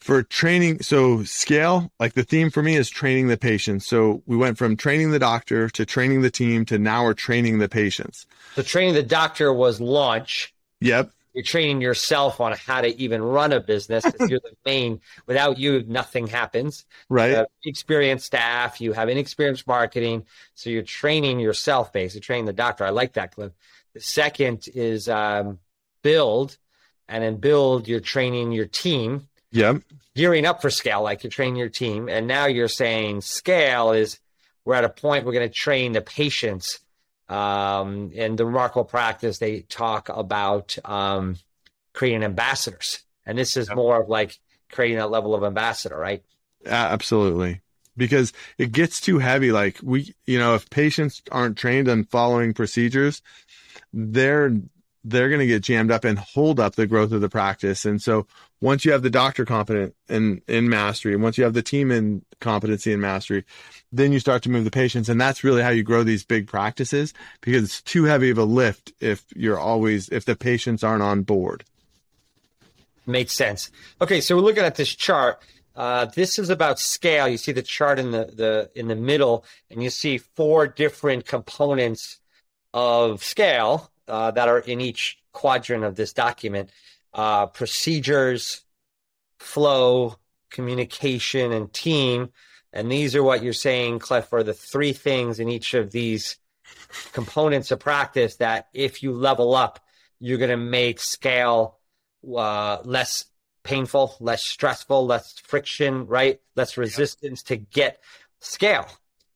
for 0.00 0.22
training, 0.22 0.82
so 0.82 1.24
scale, 1.24 1.90
like 1.98 2.12
the 2.12 2.24
theme 2.24 2.50
for 2.50 2.62
me 2.62 2.76
is 2.76 2.90
training 2.90 3.28
the 3.28 3.38
patients. 3.38 3.86
So 3.86 4.22
we 4.26 4.36
went 4.36 4.58
from 4.58 4.76
training 4.76 5.12
the 5.12 5.18
doctor 5.18 5.70
to 5.70 5.86
training 5.86 6.20
the 6.20 6.30
team 6.30 6.64
to 6.66 6.78
now 6.78 7.04
we're 7.04 7.14
training 7.14 7.58
the 7.58 7.68
patients. 7.68 8.26
so 8.54 8.62
training 8.62 8.94
the 8.94 9.02
doctor 9.02 9.52
was 9.52 9.80
launch. 9.80 10.54
Yep. 10.80 11.10
You're 11.32 11.42
training 11.42 11.80
yourself 11.80 12.40
on 12.40 12.52
how 12.52 12.82
to 12.82 12.96
even 13.00 13.22
run 13.22 13.52
a 13.52 13.60
business. 13.60 14.04
you're 14.20 14.40
the 14.40 14.54
main. 14.66 15.00
Without 15.26 15.58
you, 15.58 15.82
nothing 15.88 16.26
happens. 16.26 16.84
Right. 17.08 17.44
Experienced 17.64 18.26
staff. 18.26 18.80
You 18.80 18.92
have 18.92 19.08
inexperienced 19.08 19.66
marketing. 19.66 20.26
So 20.54 20.70
you're 20.70 20.82
training 20.82 21.40
yourself, 21.40 21.92
basically 21.92 22.20
training 22.20 22.44
the 22.44 22.52
doctor. 22.52 22.84
I 22.84 22.90
like 22.90 23.14
that, 23.14 23.34
Cliff 23.34 23.52
The 23.94 24.00
second 24.00 24.68
is 24.74 25.08
um, 25.08 25.58
build, 26.02 26.56
and 27.08 27.24
then 27.24 27.36
build, 27.36 27.88
you're 27.88 28.00
training 28.00 28.52
your 28.52 28.66
team 28.66 29.28
Yep. 29.54 29.82
Gearing 30.16 30.46
up 30.46 30.60
for 30.60 30.70
scale, 30.70 31.02
like 31.02 31.24
you 31.24 31.30
train 31.30 31.56
your 31.56 31.68
team. 31.68 32.08
And 32.08 32.26
now 32.26 32.46
you're 32.46 32.68
saying 32.68 33.22
scale 33.22 33.92
is 33.92 34.18
we're 34.64 34.74
at 34.74 34.84
a 34.84 34.88
point 34.88 35.24
we're 35.24 35.32
going 35.32 35.48
to 35.48 35.54
train 35.54 35.92
the 35.92 36.00
patients. 36.00 36.80
Um, 37.28 38.10
in 38.12 38.36
the 38.36 38.44
remarkable 38.44 38.84
practice, 38.84 39.38
they 39.38 39.60
talk 39.60 40.10
about 40.10 40.76
um, 40.84 41.36
creating 41.94 42.22
ambassadors. 42.22 43.02
And 43.24 43.38
this 43.38 43.56
is 43.56 43.68
yep. 43.68 43.76
more 43.76 44.02
of 44.02 44.08
like 44.08 44.38
creating 44.70 44.98
that 44.98 45.10
level 45.10 45.34
of 45.34 45.42
ambassador, 45.42 45.96
right? 45.96 46.22
Absolutely. 46.66 47.62
Because 47.96 48.32
it 48.58 48.72
gets 48.72 49.00
too 49.00 49.18
heavy. 49.18 49.52
Like 49.52 49.78
we, 49.82 50.14
you 50.26 50.38
know, 50.38 50.54
if 50.54 50.68
patients 50.68 51.22
aren't 51.30 51.56
trained 51.56 51.88
on 51.88 52.04
following 52.04 52.52
procedures, 52.52 53.22
they're 53.92 54.52
they're 55.04 55.28
going 55.28 55.40
to 55.40 55.46
get 55.46 55.62
jammed 55.62 55.90
up 55.90 56.04
and 56.04 56.18
hold 56.18 56.58
up 56.58 56.74
the 56.74 56.86
growth 56.86 57.12
of 57.12 57.20
the 57.20 57.28
practice. 57.28 57.84
And 57.84 58.00
so 58.00 58.26
once 58.60 58.84
you 58.84 58.92
have 58.92 59.02
the 59.02 59.10
doctor 59.10 59.44
competent 59.44 59.94
in, 60.08 60.40
in 60.48 60.68
mastery, 60.68 61.12
and 61.12 61.22
once 61.22 61.36
you 61.36 61.44
have 61.44 61.52
the 61.52 61.62
team 61.62 61.90
in 61.90 62.24
competency 62.40 62.92
and 62.92 63.02
mastery, 63.02 63.44
then 63.92 64.12
you 64.12 64.18
start 64.18 64.42
to 64.44 64.50
move 64.50 64.64
the 64.64 64.70
patients. 64.70 65.10
And 65.10 65.20
that's 65.20 65.44
really 65.44 65.62
how 65.62 65.68
you 65.68 65.82
grow 65.82 66.02
these 66.02 66.24
big 66.24 66.48
practices 66.48 67.12
because 67.42 67.64
it's 67.64 67.82
too 67.82 68.04
heavy 68.04 68.30
of 68.30 68.38
a 68.38 68.44
lift 68.44 68.94
if 69.00 69.24
you're 69.36 69.60
always, 69.60 70.08
if 70.08 70.24
the 70.24 70.36
patients 70.36 70.82
aren't 70.82 71.02
on 71.02 71.22
board. 71.22 71.64
Makes 73.06 73.34
sense. 73.34 73.70
Okay, 74.00 74.22
so 74.22 74.34
we're 74.34 74.42
looking 74.42 74.64
at 74.64 74.76
this 74.76 74.94
chart. 74.94 75.42
Uh, 75.76 76.06
this 76.06 76.38
is 76.38 76.48
about 76.48 76.78
scale. 76.78 77.28
You 77.28 77.36
see 77.36 77.52
the 77.52 77.62
chart 77.62 77.98
in 77.98 78.12
the, 78.12 78.30
the 78.32 78.70
in 78.74 78.88
the 78.88 78.94
middle, 78.94 79.44
and 79.70 79.82
you 79.82 79.90
see 79.90 80.18
four 80.18 80.66
different 80.66 81.26
components 81.26 82.20
of 82.72 83.22
scale 83.22 83.90
uh, 84.08 84.30
that 84.32 84.48
are 84.48 84.58
in 84.58 84.80
each 84.80 85.18
quadrant 85.32 85.84
of 85.84 85.96
this 85.96 86.12
document: 86.12 86.70
uh, 87.12 87.46
procedures, 87.46 88.62
flow, 89.38 90.16
communication, 90.50 91.52
and 91.52 91.72
team. 91.72 92.30
And 92.72 92.90
these 92.90 93.14
are 93.14 93.22
what 93.22 93.42
you're 93.42 93.52
saying, 93.52 94.00
Cliff, 94.00 94.32
are 94.32 94.42
the 94.42 94.52
three 94.52 94.92
things 94.92 95.38
in 95.38 95.48
each 95.48 95.74
of 95.74 95.92
these 95.92 96.38
components 97.12 97.70
of 97.70 97.78
practice 97.78 98.36
that 98.36 98.68
if 98.74 99.02
you 99.02 99.12
level 99.12 99.54
up, 99.54 99.80
you're 100.18 100.38
going 100.38 100.50
to 100.50 100.56
make 100.56 100.98
scale 100.98 101.78
uh, 102.36 102.78
less 102.84 103.26
painful, 103.62 104.16
less 104.20 104.42
stressful, 104.42 105.06
less 105.06 105.34
friction, 105.38 106.06
right? 106.06 106.40
Less 106.56 106.76
resistance 106.76 107.42
to 107.44 107.56
get 107.56 108.00
scale 108.40 108.86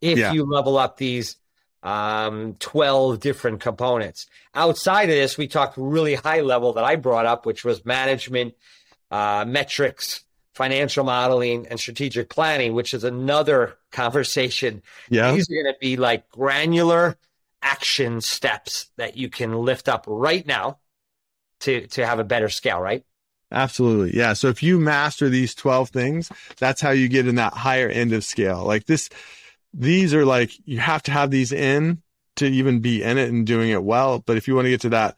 if 0.01 0.19
yeah. 0.19 0.33
you 0.33 0.45
level 0.45 0.79
up 0.79 0.97
these 0.97 1.37
um, 1.83 2.57
12 2.59 3.21
different 3.21 3.61
components. 3.61 4.27
Outside 4.55 5.09
of 5.09 5.15
this, 5.15 5.39
we 5.39 5.47
talked 5.47 5.75
really 5.77 6.15
high 6.15 6.41
level 6.41 6.73
that 6.75 6.85
I 6.85 6.97
brought 6.97 7.27
up, 7.27 7.47
which 7.47 7.65
was 7.65 7.85
management, 7.85 8.55
uh, 9.11 9.45
metrics, 9.47 10.25
financial 10.55 11.05
modeling, 11.05 11.67
and 11.69 11.79
strategic 11.79 12.29
planning, 12.29 12.75
which 12.75 12.93
is 12.95 13.05
another 13.05 13.77
conversation. 13.93 14.83
Yeah. 15.09 15.33
These 15.33 15.49
are 15.51 15.55
going 15.55 15.73
to 15.73 15.79
be 15.81 15.97
like 15.97 16.29
granular 16.31 17.17
action 17.63 18.21
steps 18.21 18.91
that 18.97 19.17
you 19.17 19.29
can 19.29 19.53
lift 19.53 19.89
up 19.89 20.05
right 20.07 20.47
now 20.47 20.79
to 21.61 21.87
to 21.89 22.07
have 22.07 22.19
a 22.19 22.25
better 22.25 22.49
scale, 22.49 22.81
right? 22.81 23.05
Absolutely. 23.51 24.17
Yeah. 24.17 24.35
So 24.35 24.49
if 24.49 24.63
you 24.63 24.79
master 24.79 25.29
these 25.29 25.55
12 25.55 25.89
things, 25.89 26.31
that's 26.59 26.81
how 26.81 26.91
you 26.91 27.09
get 27.09 27.27
in 27.27 27.37
that 27.37 27.55
higher 27.55 27.89
end 27.89 28.13
of 28.13 28.25
scale. 28.25 28.65
Like 28.65 28.85
this, 28.85 29.09
these 29.79 30.13
are 30.13 30.25
like, 30.25 30.51
you 30.65 30.79
have 30.79 31.03
to 31.05 31.13
have 31.13 31.31
these 31.31 31.53
in 31.53 32.03
to 32.37 32.47
even 32.47 32.81
be 32.81 33.03
in 33.03 33.17
it 33.17 33.29
and 33.29 33.47
doing 33.47 33.71
it 33.71 33.83
well. 33.83 34.19
But 34.19 34.37
if 34.37 34.49
you 34.49 34.55
want 34.55 34.67
to 34.67 34.71
get 34.71 34.81
to 34.83 34.89
that 34.91 35.17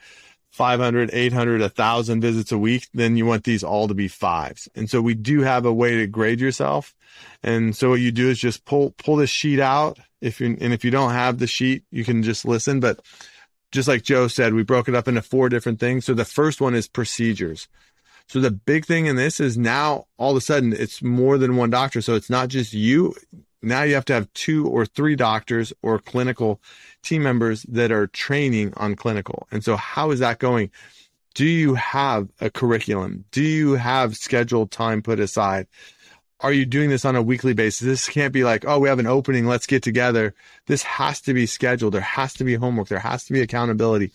500, 0.53 1.11
800, 1.13 1.61
1000 1.61 2.21
visits 2.21 2.53
a 2.53 2.59
week, 2.59 2.89
then 2.93 3.17
you 3.17 3.25
want 3.25 3.45
these 3.45 3.65
all 3.65 3.89
to 3.89 3.95
be 3.95 4.09
fives. 4.09 4.69
And 4.75 4.91
so 4.91 5.01
we 5.01 5.15
do 5.15 5.41
have 5.41 5.65
a 5.65 5.73
way 5.73 5.97
to 5.97 6.07
grade 6.07 6.41
yourself. 6.41 6.95
And 7.43 7.75
so 7.75 7.91
what 7.91 8.01
you 8.01 8.13
do 8.13 8.29
is 8.29 8.39
just 8.39 8.65
pull, 8.67 8.91
pull 8.99 9.17
this 9.17 9.31
sheet 9.31 9.61
out. 9.61 9.99
If 10.21 10.41
you, 10.41 10.57
and 10.61 10.75
if 10.75 10.85
you 10.85 10.91
don't 10.91 11.13
have 11.13 11.39
the 11.39 11.47
sheet, 11.47 11.85
you 11.91 12.05
can 12.05 12.23
just 12.23 12.45
listen, 12.45 12.81
but 12.81 13.01
just 13.73 13.89
like 13.89 14.03
Joe 14.03 14.29
said, 14.29 14.53
we 14.53 14.65
broke 14.65 14.89
it 14.89 14.95
up 14.95 15.09
into 15.09 15.23
four 15.23 15.49
different 15.49 15.81
things. 15.81 16.05
So 16.05 16.13
the 16.13 16.25
first 16.25 16.61
one 16.61 16.75
is 16.75 16.89
procedures. 16.89 17.69
So 18.27 18.41
the 18.41 18.51
big 18.51 18.85
thing 18.85 19.07
in 19.07 19.17
this 19.17 19.41
is 19.41 19.57
now 19.57 20.07
all 20.19 20.33
of 20.33 20.37
a 20.37 20.41
sudden 20.41 20.73
it's 20.73 21.03
more 21.03 21.39
than 21.39 21.57
one 21.57 21.71
doctor. 21.71 22.03
So 22.03 22.15
it's 22.15 22.31
not 22.31 22.49
just 22.49 22.75
you. 22.75 23.15
Now 23.63 23.83
you 23.83 23.95
have 23.95 24.05
to 24.07 24.15
have 24.15 24.33
two 24.33 24.67
or 24.67 24.87
three 24.87 25.17
doctors 25.17 25.73
or 25.83 25.99
clinical 25.99 26.61
team 27.03 27.23
members 27.23 27.63
that 27.65 27.93
are 27.93 28.07
training 28.07 28.73
on 28.77 28.97
clinical. 28.97 29.47
And 29.51 29.63
so 29.63 29.77
how 29.77 30.11
is 30.11 30.21
that 30.21 30.39
going? 30.39 30.71
Do 31.35 31.45
you 31.45 31.75
have 31.75 32.29
a 32.41 32.51
curriculum? 32.51 33.25
Do 33.31 33.43
you 33.43 33.75
have 33.75 34.17
scheduled 34.17 34.71
time 34.71 35.03
put 35.03 35.21
aside? 35.21 35.67
are 36.43 36.53
you 36.53 36.65
doing 36.65 36.91
this 36.91 37.05
on 37.05 37.17
a 37.17 37.23
weekly 37.23 37.53
basis? 37.53 37.87
This 37.87 38.09
can't 38.09 38.33
be 38.33 38.45
like, 38.45 38.65
oh, 38.67 38.79
we 38.79 38.89
have 38.89 38.99
an 38.99 39.07
opening, 39.07 39.47
let's 39.47 39.67
get 39.67 39.83
together. 39.83 40.35
This 40.67 40.83
has 40.83 41.21
to 41.23 41.35
be 41.35 41.47
scheduled. 41.47 41.95
There 41.95 42.01
has 42.01 42.35
to 42.35 42.45
be 42.45 42.55
homework. 42.55 42.89
There 42.89 42.99
has 42.99 43.25
to 43.25 43.33
be 43.33 43.41
accountability. 43.41 44.13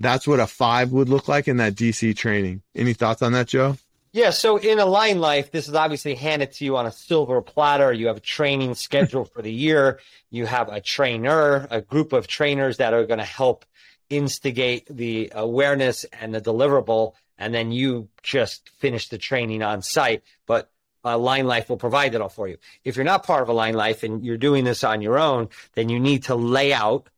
That's 0.00 0.26
what 0.26 0.40
a 0.40 0.46
five 0.46 0.92
would 0.92 1.08
look 1.08 1.28
like 1.28 1.48
in 1.48 1.56
that 1.58 1.74
DC 1.74 2.16
training. 2.16 2.62
Any 2.74 2.94
thoughts 2.94 3.22
on 3.22 3.32
that, 3.32 3.48
Joe? 3.48 3.76
Yeah, 4.12 4.30
so 4.30 4.56
in 4.56 4.78
Align 4.78 5.20
Life, 5.20 5.50
this 5.50 5.68
is 5.68 5.74
obviously 5.74 6.14
handed 6.14 6.52
to 6.52 6.64
you 6.64 6.78
on 6.78 6.86
a 6.86 6.92
silver 6.92 7.42
platter. 7.42 7.92
You 7.92 8.06
have 8.06 8.16
a 8.16 8.20
training 8.20 8.74
schedule 8.74 9.26
for 9.26 9.42
the 9.42 9.52
year. 9.52 10.00
You 10.30 10.46
have 10.46 10.70
a 10.70 10.80
trainer, 10.80 11.66
a 11.70 11.82
group 11.82 12.14
of 12.14 12.26
trainers 12.26 12.78
that 12.78 12.94
are 12.94 13.04
going 13.04 13.18
to 13.18 13.24
help 13.24 13.66
instigate 14.08 14.86
the 14.88 15.30
awareness 15.34 16.04
and 16.04 16.34
the 16.34 16.40
deliverable. 16.40 17.12
And 17.36 17.52
then 17.52 17.70
you 17.70 18.08
just 18.22 18.70
finish 18.70 19.08
the 19.08 19.18
training 19.18 19.62
on 19.62 19.82
site. 19.82 20.22
But 20.46 20.70
Align 21.04 21.46
Life 21.46 21.68
will 21.68 21.76
provide 21.76 22.12
that 22.12 22.22
all 22.22 22.30
for 22.30 22.48
you. 22.48 22.56
If 22.84 22.96
you're 22.96 23.04
not 23.04 23.26
part 23.26 23.42
of 23.42 23.50
Align 23.50 23.74
Life 23.74 24.04
and 24.04 24.24
you're 24.24 24.38
doing 24.38 24.64
this 24.64 24.84
on 24.84 25.02
your 25.02 25.18
own, 25.18 25.50
then 25.74 25.90
you 25.90 26.00
need 26.00 26.24
to 26.24 26.34
lay 26.34 26.72
out 26.72 27.08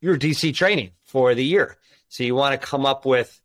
your 0.00 0.18
DC 0.18 0.54
training 0.54 0.90
for 1.04 1.34
the 1.36 1.44
year. 1.44 1.76
So 2.08 2.24
you 2.24 2.34
want 2.34 2.60
to 2.60 2.66
come 2.66 2.84
up 2.84 3.06
with 3.06 3.40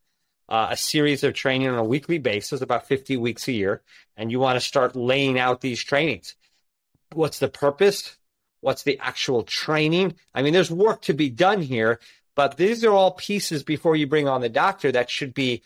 uh, 0.49 0.67
a 0.71 0.77
series 0.77 1.23
of 1.23 1.33
training 1.33 1.67
on 1.67 1.77
a 1.77 1.83
weekly 1.83 2.17
basis, 2.17 2.61
about 2.61 2.87
50 2.87 3.17
weeks 3.17 3.47
a 3.47 3.51
year, 3.51 3.81
and 4.15 4.31
you 4.31 4.39
want 4.39 4.55
to 4.55 4.65
start 4.65 4.95
laying 4.95 5.37
out 5.37 5.61
these 5.61 5.83
trainings. 5.83 6.35
What's 7.13 7.39
the 7.39 7.49
purpose? 7.49 8.17
What's 8.61 8.83
the 8.83 8.99
actual 8.99 9.43
training? 9.43 10.15
I 10.33 10.41
mean, 10.41 10.53
there's 10.53 10.71
work 10.71 11.03
to 11.03 11.13
be 11.13 11.29
done 11.29 11.61
here, 11.61 11.99
but 12.35 12.57
these 12.57 12.83
are 12.83 12.91
all 12.91 13.11
pieces 13.11 13.63
before 13.63 13.95
you 13.95 14.07
bring 14.07 14.27
on 14.27 14.41
the 14.41 14.49
doctor 14.49 14.91
that 14.91 15.09
should 15.09 15.33
be 15.33 15.63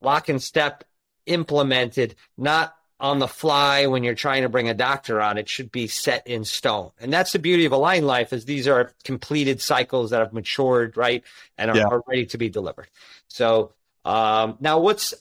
lock 0.00 0.28
and 0.28 0.42
step 0.42 0.84
implemented, 1.26 2.14
not 2.36 2.76
on 3.00 3.18
the 3.18 3.28
fly 3.28 3.86
when 3.86 4.04
you're 4.04 4.14
trying 4.14 4.42
to 4.42 4.48
bring 4.48 4.68
a 4.68 4.74
doctor 4.74 5.20
on. 5.20 5.38
It 5.38 5.48
should 5.48 5.72
be 5.72 5.86
set 5.86 6.26
in 6.26 6.44
stone. 6.44 6.90
And 7.00 7.12
that's 7.12 7.32
the 7.32 7.38
beauty 7.38 7.64
of 7.64 7.72
Align 7.72 8.06
Life 8.06 8.32
is 8.32 8.44
these 8.44 8.68
are 8.68 8.92
completed 9.04 9.60
cycles 9.60 10.10
that 10.10 10.20
have 10.20 10.32
matured, 10.32 10.96
right? 10.96 11.22
And 11.58 11.70
are, 11.70 11.76
yeah. 11.76 11.86
are 11.86 12.02
ready 12.06 12.26
to 12.26 12.38
be 12.38 12.48
delivered. 12.48 12.88
So 13.28 13.72
um, 14.04 14.56
now 14.60 14.78
what's 14.80 15.14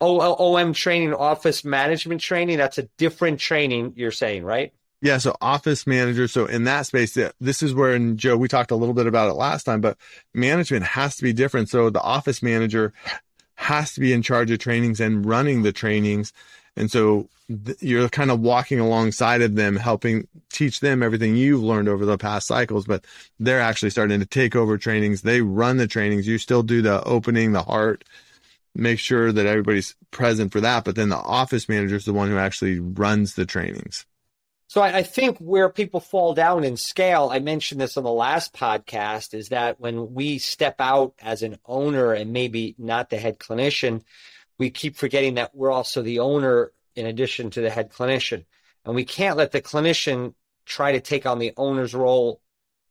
OM 0.00 0.72
training, 0.72 1.14
office 1.14 1.64
management 1.64 2.20
training? 2.20 2.58
That's 2.58 2.78
a 2.78 2.84
different 2.98 3.40
training 3.40 3.94
you're 3.96 4.10
saying, 4.10 4.44
right? 4.44 4.72
Yeah, 5.00 5.18
so 5.18 5.36
office 5.40 5.86
manager. 5.86 6.26
So 6.26 6.46
in 6.46 6.64
that 6.64 6.86
space, 6.86 7.16
this 7.40 7.62
is 7.62 7.72
where, 7.72 7.94
and 7.94 8.18
Joe, 8.18 8.36
we 8.36 8.48
talked 8.48 8.72
a 8.72 8.76
little 8.76 8.94
bit 8.94 9.06
about 9.06 9.30
it 9.30 9.34
last 9.34 9.64
time, 9.64 9.80
but 9.80 9.96
management 10.34 10.84
has 10.84 11.16
to 11.16 11.22
be 11.22 11.32
different. 11.32 11.68
So 11.68 11.88
the 11.88 12.02
office 12.02 12.42
manager 12.42 12.92
has 13.54 13.92
to 13.94 14.00
be 14.00 14.12
in 14.12 14.22
charge 14.22 14.50
of 14.50 14.58
trainings 14.58 15.00
and 15.00 15.24
running 15.24 15.62
the 15.62 15.72
trainings 15.72 16.32
and 16.78 16.90
so 16.90 17.28
th- 17.64 17.82
you're 17.82 18.08
kind 18.08 18.30
of 18.30 18.40
walking 18.40 18.78
alongside 18.78 19.42
of 19.42 19.56
them, 19.56 19.76
helping 19.76 20.28
teach 20.50 20.80
them 20.80 21.02
everything 21.02 21.36
you've 21.36 21.62
learned 21.62 21.88
over 21.88 22.06
the 22.06 22.16
past 22.16 22.46
cycles, 22.46 22.86
but 22.86 23.04
they're 23.40 23.60
actually 23.60 23.90
starting 23.90 24.20
to 24.20 24.26
take 24.26 24.54
over 24.54 24.78
trainings. 24.78 25.22
They 25.22 25.42
run 25.42 25.76
the 25.76 25.88
trainings. 25.88 26.26
You 26.26 26.38
still 26.38 26.62
do 26.62 26.80
the 26.80 27.02
opening, 27.02 27.52
the 27.52 27.62
heart, 27.62 28.04
make 28.74 29.00
sure 29.00 29.32
that 29.32 29.46
everybody's 29.46 29.96
present 30.12 30.52
for 30.52 30.60
that. 30.60 30.84
But 30.84 30.94
then 30.94 31.08
the 31.08 31.16
office 31.16 31.68
manager 31.68 31.96
is 31.96 32.04
the 32.04 32.12
one 32.12 32.28
who 32.28 32.38
actually 32.38 32.78
runs 32.78 33.34
the 33.34 33.44
trainings. 33.44 34.06
So 34.68 34.82
I, 34.82 34.98
I, 34.98 35.02
think 35.02 35.38
where 35.38 35.70
people 35.70 35.98
fall 35.98 36.34
down 36.34 36.62
in 36.62 36.76
scale, 36.76 37.30
I 37.32 37.38
mentioned 37.38 37.80
this 37.80 37.96
on 37.96 38.04
the 38.04 38.12
last 38.12 38.52
podcast, 38.52 39.32
is 39.32 39.48
that 39.48 39.80
when 39.80 40.12
we 40.12 40.36
step 40.36 40.76
out 40.78 41.14
as 41.20 41.42
an 41.42 41.56
owner 41.64 42.12
and 42.12 42.34
maybe 42.34 42.74
not 42.76 43.08
the 43.08 43.16
head 43.16 43.38
clinician, 43.38 44.02
we 44.58 44.70
keep 44.70 44.96
forgetting 44.96 45.34
that 45.34 45.54
we're 45.54 45.70
also 45.70 46.02
the 46.02 46.18
owner 46.18 46.72
in 46.94 47.06
addition 47.06 47.50
to 47.50 47.60
the 47.60 47.70
head 47.70 47.92
clinician. 47.92 48.44
And 48.84 48.94
we 48.94 49.04
can't 49.04 49.36
let 49.36 49.52
the 49.52 49.62
clinician 49.62 50.34
try 50.66 50.92
to 50.92 51.00
take 51.00 51.26
on 51.26 51.38
the 51.38 51.52
owner's 51.56 51.94
role 51.94 52.40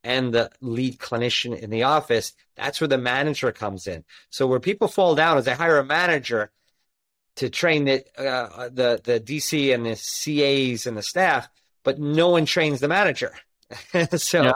and 0.03 0.33
the 0.33 0.49
lead 0.61 0.97
clinician 0.99 1.57
in 1.57 1.69
the 1.69 1.83
office. 1.83 2.33
That's 2.55 2.79
where 2.79 2.87
the 2.87 2.97
manager 2.97 3.51
comes 3.51 3.87
in. 3.87 4.05
So 4.29 4.47
where 4.47 4.59
people 4.59 4.87
fall 4.87 5.15
down 5.15 5.37
is 5.37 5.45
they 5.45 5.53
hire 5.53 5.77
a 5.77 5.85
manager 5.85 6.51
to 7.35 7.49
train 7.49 7.85
the 7.85 8.03
uh, 8.17 8.69
the 8.69 8.99
the 9.03 9.19
DC 9.19 9.73
and 9.73 9.85
the 9.85 9.95
CAs 9.95 10.87
and 10.87 10.97
the 10.97 11.03
staff, 11.03 11.49
but 11.83 11.99
no 11.99 12.29
one 12.29 12.45
trains 12.45 12.79
the 12.79 12.87
manager. 12.87 13.33
so 14.15 14.43
yeah. 14.43 14.53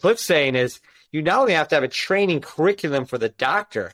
Cliff's 0.00 0.24
saying 0.24 0.56
is 0.56 0.80
you 1.12 1.22
not 1.22 1.40
only 1.40 1.52
have 1.52 1.68
to 1.68 1.76
have 1.76 1.84
a 1.84 1.88
training 1.88 2.40
curriculum 2.40 3.04
for 3.04 3.18
the 3.18 3.28
doctor, 3.28 3.92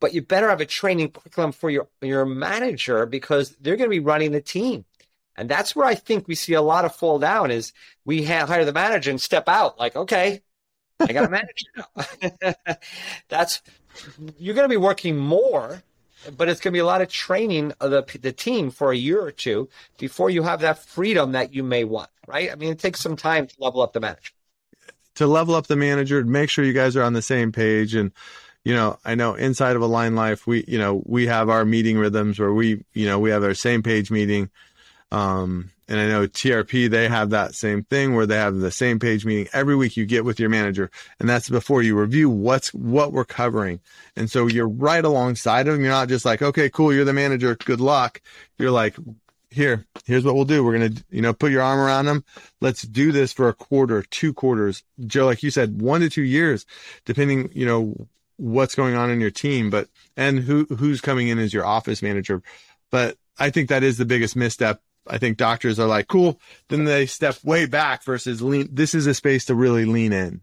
but 0.00 0.14
you 0.14 0.22
better 0.22 0.48
have 0.48 0.60
a 0.60 0.66
training 0.66 1.10
curriculum 1.10 1.52
for 1.52 1.70
your 1.70 1.88
your 2.00 2.24
manager 2.24 3.06
because 3.06 3.50
they're 3.60 3.76
going 3.76 3.90
to 3.90 3.94
be 3.94 4.00
running 4.00 4.32
the 4.32 4.40
team. 4.40 4.84
And 5.36 5.48
that's 5.48 5.76
where 5.76 5.86
I 5.86 5.94
think 5.94 6.26
we 6.26 6.34
see 6.34 6.54
a 6.54 6.62
lot 6.62 6.84
of 6.84 6.94
fall 6.94 7.20
down 7.20 7.52
is 7.52 7.72
we 8.04 8.24
hire 8.24 8.64
the 8.64 8.72
manager 8.72 9.10
and 9.10 9.20
step 9.20 9.48
out 9.48 9.78
like, 9.78 9.94
okay, 9.94 10.42
I 10.98 11.12
got 11.12 11.26
a 11.26 11.30
manager 11.30 11.66
now. 11.76 12.74
that's 13.28 13.62
you're 14.38 14.54
going 14.54 14.64
to 14.64 14.68
be 14.68 14.76
working 14.76 15.16
more, 15.16 15.82
but 16.36 16.48
it's 16.48 16.60
going 16.60 16.72
to 16.72 16.76
be 16.76 16.80
a 16.80 16.86
lot 16.86 17.02
of 17.02 17.08
training 17.08 17.72
of 17.80 17.90
the 17.90 18.18
the 18.18 18.32
team 18.32 18.70
for 18.70 18.90
a 18.90 18.96
year 18.96 19.20
or 19.20 19.30
two 19.30 19.68
before 19.96 20.28
you 20.30 20.42
have 20.42 20.60
that 20.60 20.78
freedom 20.78 21.32
that 21.32 21.54
you 21.54 21.62
may 21.62 21.84
want. 21.84 22.10
Right? 22.26 22.50
I 22.50 22.56
mean, 22.56 22.72
it 22.72 22.80
takes 22.80 23.00
some 23.00 23.16
time 23.16 23.46
to 23.46 23.54
level 23.58 23.80
up 23.80 23.92
the 23.92 24.00
manager. 24.00 24.32
To 25.16 25.26
level 25.26 25.54
up 25.54 25.66
the 25.66 25.76
manager, 25.76 26.22
make 26.24 26.50
sure 26.50 26.64
you 26.64 26.72
guys 26.72 26.96
are 26.96 27.02
on 27.02 27.12
the 27.12 27.22
same 27.22 27.50
page 27.52 27.94
and 27.94 28.12
you 28.68 28.74
know, 28.74 28.98
I 29.02 29.14
know 29.14 29.32
inside 29.32 29.76
of 29.76 29.82
Align 29.82 30.14
Life, 30.14 30.46
we, 30.46 30.62
you 30.68 30.76
know, 30.76 31.02
we 31.06 31.26
have 31.26 31.48
our 31.48 31.64
meeting 31.64 31.96
rhythms 31.96 32.38
where 32.38 32.52
we, 32.52 32.84
you 32.92 33.06
know, 33.06 33.18
we 33.18 33.30
have 33.30 33.42
our 33.42 33.54
same 33.54 33.82
page 33.82 34.10
meeting. 34.10 34.50
Um, 35.10 35.70
and 35.88 35.98
I 35.98 36.06
know 36.06 36.26
TRP, 36.26 36.90
they 36.90 37.08
have 37.08 37.30
that 37.30 37.54
same 37.54 37.84
thing 37.84 38.14
where 38.14 38.26
they 38.26 38.36
have 38.36 38.58
the 38.58 38.70
same 38.70 38.98
page 38.98 39.24
meeting 39.24 39.48
every 39.54 39.74
week 39.74 39.96
you 39.96 40.04
get 40.04 40.26
with 40.26 40.38
your 40.38 40.50
manager. 40.50 40.90
And 41.18 41.26
that's 41.26 41.48
before 41.48 41.80
you 41.80 41.98
review 41.98 42.28
what's, 42.28 42.74
what 42.74 43.10
we're 43.10 43.24
covering. 43.24 43.80
And 44.16 44.30
so 44.30 44.48
you're 44.48 44.68
right 44.68 45.02
alongside 45.02 45.66
of 45.66 45.72
them. 45.72 45.82
You're 45.82 45.94
not 45.94 46.10
just 46.10 46.26
like, 46.26 46.42
okay, 46.42 46.68
cool. 46.68 46.92
You're 46.92 47.06
the 47.06 47.14
manager. 47.14 47.54
Good 47.54 47.80
luck. 47.80 48.20
You're 48.58 48.70
like, 48.70 48.96
here, 49.50 49.86
here's 50.04 50.26
what 50.26 50.34
we'll 50.34 50.44
do. 50.44 50.62
We're 50.62 50.76
going 50.76 50.94
to, 50.94 51.04
you 51.08 51.22
know, 51.22 51.32
put 51.32 51.52
your 51.52 51.62
arm 51.62 51.80
around 51.80 52.04
them. 52.04 52.22
Let's 52.60 52.82
do 52.82 53.12
this 53.12 53.32
for 53.32 53.48
a 53.48 53.54
quarter, 53.54 54.02
two 54.02 54.34
quarters. 54.34 54.82
Joe, 55.06 55.24
like 55.24 55.42
you 55.42 55.50
said, 55.50 55.80
one 55.80 56.02
to 56.02 56.10
two 56.10 56.20
years, 56.20 56.66
depending, 57.06 57.48
you 57.54 57.64
know, 57.64 58.08
what's 58.38 58.74
going 58.74 58.94
on 58.94 59.10
in 59.10 59.20
your 59.20 59.30
team, 59.30 59.70
but, 59.70 59.88
and 60.16 60.40
who, 60.40 60.64
who's 60.64 61.00
coming 61.00 61.28
in 61.28 61.38
as 61.38 61.52
your 61.52 61.66
office 61.66 62.02
manager. 62.02 62.42
But 62.90 63.18
I 63.38 63.50
think 63.50 63.68
that 63.68 63.82
is 63.82 63.98
the 63.98 64.06
biggest 64.06 64.34
misstep 64.34 64.80
I 65.10 65.18
think 65.18 65.36
doctors 65.36 65.78
are 65.78 65.86
like, 65.86 66.08
cool. 66.08 66.40
Then 66.68 66.84
they 66.84 67.06
step 67.06 67.36
way 67.42 67.66
back 67.66 68.04
versus 68.04 68.42
lean. 68.42 68.68
This 68.72 68.94
is 68.94 69.06
a 69.06 69.14
space 69.14 69.46
to 69.46 69.54
really 69.54 69.84
lean 69.84 70.12
in. 70.12 70.40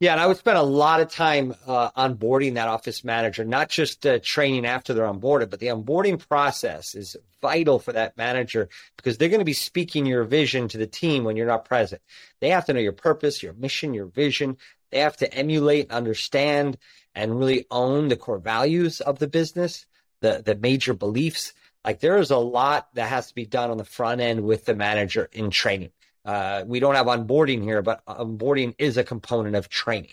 Yeah, 0.00 0.12
and 0.12 0.20
I 0.20 0.28
would 0.28 0.36
spend 0.36 0.56
a 0.56 0.62
lot 0.62 1.00
of 1.00 1.10
time 1.10 1.56
uh, 1.66 1.90
onboarding 1.90 2.54
that 2.54 2.68
office 2.68 3.02
manager, 3.02 3.44
not 3.44 3.68
just 3.68 4.06
uh, 4.06 4.20
training 4.22 4.64
after 4.64 4.94
they're 4.94 5.04
onboarded, 5.04 5.50
but 5.50 5.58
the 5.58 5.66
onboarding 5.66 6.24
process 6.28 6.94
is 6.94 7.16
vital 7.42 7.80
for 7.80 7.92
that 7.92 8.16
manager 8.16 8.68
because 8.96 9.18
they're 9.18 9.28
going 9.28 9.40
to 9.40 9.44
be 9.44 9.52
speaking 9.52 10.06
your 10.06 10.22
vision 10.22 10.68
to 10.68 10.78
the 10.78 10.86
team 10.86 11.24
when 11.24 11.36
you're 11.36 11.48
not 11.48 11.64
present. 11.64 12.00
They 12.40 12.50
have 12.50 12.66
to 12.66 12.74
know 12.74 12.80
your 12.80 12.92
purpose, 12.92 13.42
your 13.42 13.54
mission, 13.54 13.92
your 13.92 14.06
vision. 14.06 14.58
They 14.90 15.00
have 15.00 15.16
to 15.18 15.32
emulate, 15.32 15.90
understand, 15.90 16.78
and 17.14 17.38
really 17.38 17.66
own 17.70 18.08
the 18.08 18.16
core 18.16 18.38
values 18.38 19.00
of 19.00 19.18
the 19.18 19.28
business, 19.28 19.86
the 20.20 20.42
the 20.44 20.54
major 20.54 20.94
beliefs. 20.94 21.52
Like 21.84 22.00
there 22.00 22.18
is 22.18 22.30
a 22.30 22.38
lot 22.38 22.88
that 22.94 23.08
has 23.08 23.28
to 23.28 23.34
be 23.34 23.46
done 23.46 23.70
on 23.70 23.78
the 23.78 23.84
front 23.84 24.20
end 24.20 24.42
with 24.42 24.64
the 24.64 24.74
manager 24.74 25.28
in 25.32 25.50
training. 25.50 25.90
Uh, 26.24 26.64
we 26.66 26.80
don't 26.80 26.94
have 26.94 27.06
onboarding 27.06 27.62
here, 27.62 27.80
but 27.80 28.04
onboarding 28.06 28.74
is 28.78 28.96
a 28.96 29.04
component 29.04 29.56
of 29.56 29.68
training. 29.68 30.12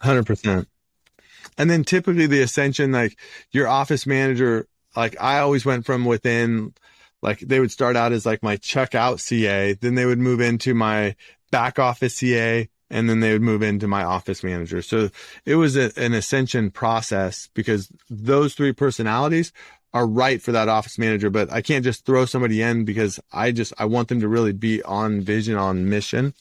Hundred 0.00 0.26
percent. 0.26 0.68
And 1.58 1.70
then 1.70 1.84
typically 1.84 2.26
the 2.26 2.42
ascension, 2.42 2.92
like 2.92 3.18
your 3.50 3.66
office 3.66 4.06
manager, 4.06 4.68
like 4.94 5.20
I 5.20 5.38
always 5.38 5.64
went 5.64 5.86
from 5.86 6.04
within, 6.04 6.74
like 7.22 7.40
they 7.40 7.60
would 7.60 7.70
start 7.70 7.96
out 7.96 8.12
as 8.12 8.26
like 8.26 8.42
my 8.42 8.56
checkout 8.58 9.20
CA, 9.20 9.72
then 9.74 9.94
they 9.94 10.06
would 10.06 10.18
move 10.18 10.40
into 10.40 10.74
my 10.74 11.16
back 11.50 11.78
office 11.78 12.14
CA, 12.16 12.68
and 12.90 13.08
then 13.08 13.20
they 13.20 13.32
would 13.32 13.42
move 13.42 13.62
into 13.62 13.88
my 13.88 14.04
office 14.04 14.42
manager. 14.44 14.82
So 14.82 15.10
it 15.44 15.56
was 15.56 15.76
a, 15.76 15.92
an 15.96 16.14
ascension 16.14 16.70
process 16.70 17.48
because 17.54 17.90
those 18.08 18.54
three 18.54 18.72
personalities 18.72 19.52
are 19.92 20.06
right 20.06 20.42
for 20.42 20.52
that 20.52 20.68
office 20.68 20.98
manager, 20.98 21.30
but 21.30 21.50
I 21.50 21.62
can't 21.62 21.84
just 21.84 22.04
throw 22.04 22.26
somebody 22.26 22.60
in 22.60 22.84
because 22.84 23.18
I 23.32 23.50
just 23.52 23.72
I 23.78 23.86
want 23.86 24.08
them 24.08 24.20
to 24.20 24.28
really 24.28 24.52
be 24.52 24.82
on 24.82 25.20
vision, 25.22 25.56
on 25.56 25.88
mission. 25.88 26.34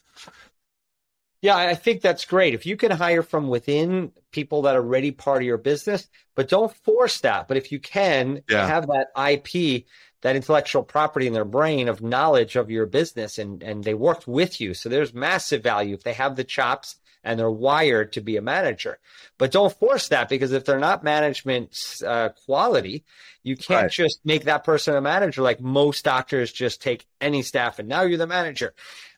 Yeah, 1.42 1.56
I 1.56 1.76
think 1.76 2.02
that's 2.02 2.26
great. 2.26 2.56
If 2.56 2.66
you 2.66 2.76
can 2.76 2.92
hire 2.92 3.22
from 3.22 3.48
within 3.48 4.12
people 4.32 4.64
that 4.64 4.76
are 4.76 4.82
already 4.82 5.12
part 5.12 5.44
of 5.44 5.46
your 5.46 5.60
business, 5.60 6.08
but 6.34 6.50
don't 6.50 6.76
force 6.78 7.22
that. 7.22 7.48
But 7.48 7.58
if 7.58 7.72
you 7.72 7.80
can 7.80 8.42
yeah. 8.50 8.66
have 8.66 8.88
that 8.88 9.08
IP, 9.16 9.86
that 10.26 10.36
intellectual 10.36 10.82
property 10.82 11.28
in 11.28 11.34
their 11.34 11.46
brain 11.46 11.88
of 11.88 12.02
knowledge 12.02 12.56
of 12.56 12.72
your 12.72 12.88
business 12.88 13.38
and, 13.38 13.62
and 13.62 13.84
they 13.84 13.94
worked 13.94 14.28
with 14.28 14.60
you. 14.60 14.74
So 14.74 14.90
there's 14.90 15.14
massive 15.14 15.62
value 15.62 15.94
if 15.94 16.02
they 16.02 16.14
have 16.14 16.36
the 16.36 16.44
chops 16.44 16.96
and 17.24 17.40
they're 17.40 17.52
wired 17.52 18.14
to 18.14 18.22
be 18.22 18.36
a 18.36 18.42
manager. 18.42 18.98
But 19.38 19.52
don't 19.52 19.78
force 19.78 20.08
that 20.08 20.28
because 20.28 20.52
if 20.52 20.66
they're 20.66 20.80
not 20.80 21.04
management 21.04 22.02
uh, 22.04 22.30
quality, 22.44 23.06
you 23.44 23.56
can't 23.56 23.84
right. 23.84 23.92
just 23.92 24.20
make 24.26 24.46
that 24.46 24.64
person 24.64 24.96
a 24.96 25.02
manager. 25.02 25.44
Like 25.44 25.62
most 25.62 26.04
doctors 26.04 26.52
just 26.52 26.82
take 26.82 27.06
any 27.22 27.44
staff 27.44 27.78
and 27.78 27.88
now 27.88 28.02
you're 28.02 28.18
the 28.18 28.26
manager. 28.26 28.74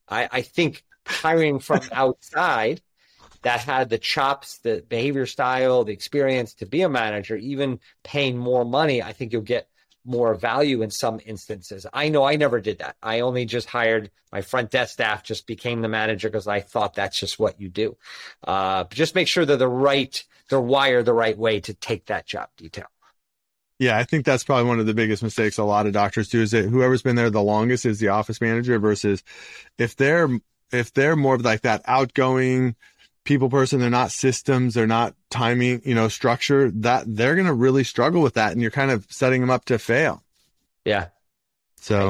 I, 0.09 0.27
I 0.29 0.41
think 0.41 0.83
hiring 1.05 1.59
from 1.59 1.83
outside 1.93 2.81
that 3.43 3.61
had 3.61 3.87
the 3.87 3.97
chops, 3.97 4.57
the 4.57 4.83
behavior 4.89 5.25
style, 5.25 5.85
the 5.85 5.93
experience 5.93 6.55
to 6.55 6.65
be 6.65 6.81
a 6.81 6.89
manager, 6.89 7.37
even 7.37 7.79
paying 8.03 8.37
more 8.37 8.65
money, 8.65 9.01
I 9.01 9.13
think 9.13 9.31
you'll 9.31 9.41
get 9.43 9.69
more 10.07 10.33
value 10.33 10.81
in 10.81 10.89
some 10.89 11.19
instances. 11.25 11.85
I 11.93 12.09
know 12.09 12.23
I 12.23 12.37
never 12.37 12.59
did 12.61 12.79
that. 12.79 12.95
I 13.03 13.19
only 13.19 13.45
just 13.45 13.69
hired 13.69 14.09
my 14.31 14.41
front 14.41 14.71
desk 14.71 14.93
staff, 14.93 15.23
just 15.23 15.45
became 15.45 15.81
the 15.81 15.87
manager 15.87 16.29
because 16.29 16.47
I 16.47 16.61
thought 16.61 16.93
that's 16.93 17.19
just 17.19 17.37
what 17.37 17.59
you 17.59 17.69
do. 17.69 17.97
Uh, 18.45 18.85
just 18.85 19.15
make 19.15 19.27
sure 19.27 19.45
they're 19.45 19.57
the 19.57 19.67
right, 19.67 20.23
they're 20.49 20.61
wired 20.61 21.05
the 21.05 21.13
right 21.13 21.37
way 21.37 21.59
to 21.59 21.73
take 21.73 22.05
that 22.07 22.25
job 22.25 22.49
detail. 22.57 22.87
Yeah, 23.79 23.97
I 23.97 24.05
think 24.05 24.25
that's 24.25 24.43
probably 24.43 24.67
one 24.67 24.79
of 24.79 24.87
the 24.87 24.93
biggest 24.95 25.21
mistakes 25.21 25.59
a 25.59 25.63
lot 25.63 25.85
of 25.85 25.93
doctors 25.93 26.29
do 26.29 26.41
is 26.41 26.51
that 26.51 26.65
whoever's 26.65 27.03
been 27.03 27.15
there 27.15 27.29
the 27.29 27.43
longest 27.43 27.85
is 27.85 27.99
the 27.99 28.07
office 28.07 28.41
manager 28.41 28.79
versus 28.79 29.23
if 29.77 29.95
they're 29.95 30.29
if 30.71 30.93
they're 30.93 31.15
more 31.15 31.35
of 31.35 31.45
like 31.45 31.61
that 31.61 31.83
outgoing 31.85 32.75
people 33.23 33.49
person, 33.49 33.79
they're 33.79 33.89
not 33.89 34.11
systems, 34.11 34.73
they're 34.73 34.87
not 34.87 35.13
timing, 35.29 35.81
you 35.83 35.95
know, 35.95 36.07
structure, 36.07 36.71
that 36.71 37.03
they're 37.07 37.35
going 37.35 37.47
to 37.47 37.53
really 37.53 37.83
struggle 37.83 38.21
with 38.21 38.35
that. 38.35 38.51
And 38.51 38.61
you're 38.61 38.71
kind 38.71 38.91
of 38.91 39.05
setting 39.09 39.41
them 39.41 39.49
up 39.49 39.65
to 39.65 39.79
fail. 39.79 40.23
Yeah. 40.85 41.07
So, 41.79 42.07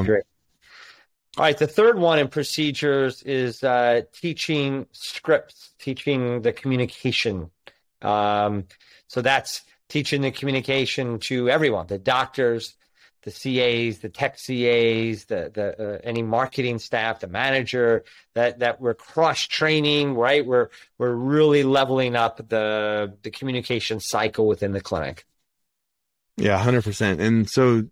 all 1.38 1.44
right. 1.44 1.58
The 1.58 1.68
third 1.68 2.00
one 2.00 2.20
in 2.20 2.28
procedures 2.28 3.22
is 3.24 3.64
uh, 3.64 4.02
teaching 4.14 4.88
scripts, 4.92 5.72
teaching 5.80 6.42
the 6.42 6.54
communication. 6.54 7.52
Um, 8.02 8.66
so 9.08 9.22
that's 9.22 9.64
teaching 9.90 10.22
the 10.22 10.32
communication 10.32 11.20
to 11.20 11.50
everyone, 11.50 11.88
the 11.88 11.98
doctors, 11.98 12.76
the 13.24 13.32
CAs, 13.32 14.00
the 14.00 14.10
tech 14.10 14.38
CAs, 14.38 15.26
the 15.26 15.52
the 15.54 15.96
uh, 15.96 16.00
any 16.04 16.24
marketing 16.24 16.80
staff, 16.80 17.20
the 17.20 17.28
manager 17.28 18.04
that 18.36 18.60
that 18.60 18.80
we're 18.80 18.94
cross 18.94 19.42
training, 19.42 20.14
right? 20.14 20.46
We're 20.46 20.70
we're 20.98 21.14
really 21.14 21.64
leveling 21.64 22.16
up 22.16 22.38
the 22.50 23.14
the 23.24 23.32
communication 23.32 24.00
cycle 24.00 24.48
within 24.48 24.72
the 24.72 24.82
clinic. 24.82 25.26
Yeah, 26.38 26.58
hundred 26.60 26.84
percent. 26.84 27.20
And 27.20 27.50
so, 27.50 27.86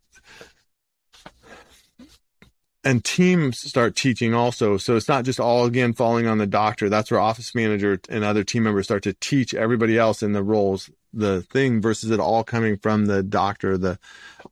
and 2.84 3.04
teams 3.04 3.60
start 3.60 3.96
teaching 3.96 4.36
also. 4.36 4.78
So 4.78 4.96
it's 4.96 5.10
not 5.10 5.26
just 5.26 5.40
all 5.40 5.66
again 5.66 5.94
falling 5.94 6.28
on 6.28 6.38
the 6.38 6.48
doctor. 6.48 6.88
That's 6.88 7.10
where 7.10 7.20
office 7.20 7.56
manager 7.56 8.00
and 8.08 8.24
other 8.24 8.44
team 8.44 8.64
members 8.64 8.86
start 8.86 9.04
to 9.04 9.14
teach 9.14 9.56
everybody 9.56 9.98
else 9.98 10.22
in 10.22 10.34
the 10.34 10.44
roles 10.44 10.92
the 11.16 11.42
thing 11.42 11.82
versus 11.82 12.12
it 12.12 12.20
all 12.20 12.44
coming 12.44 12.78
from 12.78 13.06
the 13.06 13.24
doctor, 13.24 13.78
the 13.78 13.98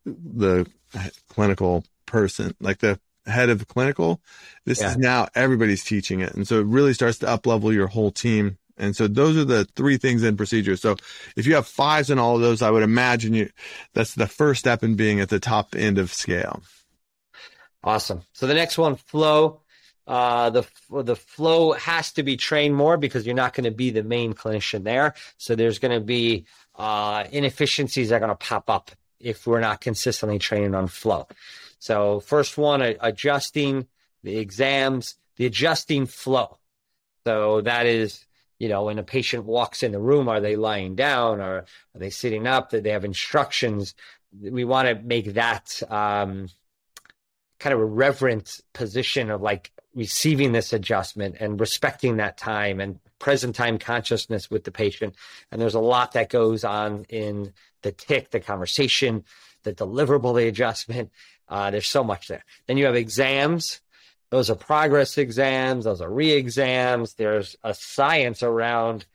the 0.06 0.68
clinical 1.30 1.84
person, 2.06 2.56
like 2.60 2.80
the 2.80 3.00
head 3.26 3.50
of 3.50 3.60
the 3.60 3.66
clinical. 3.66 4.22
This 4.66 4.82
yeah. 4.82 4.92
is 4.92 4.98
now 4.98 5.28
everybody's 5.36 5.84
teaching 5.84 6.22
it. 6.22 6.34
And 6.34 6.48
so 6.48 6.60
it 6.60 6.66
really 6.66 6.94
starts 6.94 7.20
to 7.20 7.30
up 7.30 7.46
level 7.46 7.72
your 7.74 7.88
whole 7.88 8.12
team. 8.12 8.58
And 8.78 8.96
so 8.96 9.08
those 9.08 9.38
are 9.38 9.46
the 9.46 9.66
three 9.76 9.98
things 9.98 10.24
in 10.24 10.36
procedure. 10.36 10.76
So 10.76 10.96
if 11.36 11.46
you 11.46 11.56
have 11.56 11.68
fives 11.68 12.10
in 12.10 12.20
all 12.20 12.36
of 12.36 12.42
those, 12.42 12.62
I 12.62 12.72
would 12.72 12.84
imagine 12.84 13.34
you 13.34 13.50
that's 13.94 14.16
the 14.16 14.28
first 14.28 14.60
step 14.60 14.84
in 14.84 14.96
being 14.96 15.20
at 15.20 15.30
the 15.30 15.40
top 15.40 15.76
end 15.76 15.98
of 15.98 16.12
scale. 16.12 16.64
Awesome. 17.84 18.22
So 18.34 18.48
the 18.48 18.54
next 18.54 18.78
one, 18.78 18.96
flow. 18.96 19.62
Uh, 20.06 20.50
the 20.50 20.68
the 21.04 21.16
flow 21.16 21.72
has 21.74 22.12
to 22.12 22.24
be 22.24 22.36
trained 22.36 22.76
more 22.76 22.98
because 22.98 23.26
you're 23.26 23.36
not 23.36 23.54
going 23.54 23.64
to 23.64 23.72
be 23.72 23.90
the 23.90 24.04
main 24.04 24.34
clinician 24.34 24.84
there. 24.84 25.14
So 25.38 25.56
there's 25.56 25.80
going 25.80 25.98
to 25.98 26.06
be 26.06 26.46
uh, 26.76 27.24
inefficiencies 27.32 28.10
that 28.10 28.16
are 28.16 28.20
going 28.20 28.30
to 28.30 28.36
pop 28.36 28.70
up 28.70 28.92
if 29.20 29.48
we're 29.48 29.62
not 29.62 29.80
consistently 29.80 30.40
training 30.40 30.76
on 30.76 30.88
flow. 30.88 31.28
So 31.80 32.20
first 32.20 32.58
one, 32.58 32.82
adjusting 32.82 33.88
the 34.24 34.38
exams, 34.38 35.16
the 35.38 35.46
adjusting 35.46 36.06
flow. 36.06 36.58
So 37.26 37.62
that 37.62 37.86
is, 37.86 38.26
you 38.60 38.68
know, 38.68 38.84
when 38.84 39.00
a 39.00 39.04
patient 39.04 39.46
walks 39.46 39.84
in 39.84 39.94
the 39.94 40.00
room, 40.00 40.28
are 40.28 40.42
they 40.42 40.56
lying 40.58 40.96
down 40.96 41.40
or 41.40 41.60
are 41.60 42.00
they 42.00 42.10
sitting 42.10 42.48
up? 42.48 42.70
Do 42.70 42.82
they 42.82 42.90
have 42.92 43.06
instructions? 43.06 43.96
We 44.38 44.66
want 44.66 44.88
to 44.88 44.96
make 44.96 45.34
that 45.34 45.82
um, 45.90 46.50
kind 47.60 47.74
of 47.74 47.80
a 47.80 47.86
reverent 47.86 48.60
position 48.74 49.30
of 49.30 49.42
like 49.42 49.72
receiving 49.96 50.52
this 50.52 50.74
adjustment 50.74 51.36
and 51.40 51.60
respecting 51.60 52.18
that 52.18 52.38
time 52.38 52.80
and 52.80 53.00
present 53.20 53.56
time 53.56 53.78
consciousness 53.78 54.50
with 54.50 54.64
the 54.64 54.72
patient. 54.72 55.16
And 55.52 55.62
there's 55.62 55.76
a 55.76 55.80
lot 55.80 56.14
that 56.14 56.30
goes 56.30 56.64
on 56.64 57.06
in 57.10 57.54
the 57.84 57.92
tick, 57.92 58.32
the 58.32 58.40
conversation, 58.40 59.24
the 59.64 59.74
deliverable, 59.74 60.36
the 60.36 60.48
adjustment. 60.48 61.12
Uh, 61.48 61.72
there's 61.72 61.88
so 61.88 62.04
much 62.04 62.28
there. 62.28 62.44
Then 62.68 62.78
you 62.78 62.86
have 62.86 62.96
exams. 62.96 63.82
Those 64.30 64.50
are 64.50 64.56
progress 64.56 65.18
exams. 65.18 65.86
Those 65.86 66.02
are 66.02 66.12
re-exams. 66.12 67.14
There's 67.14 67.56
a 67.64 67.74
science 67.74 68.42
around 68.42 69.06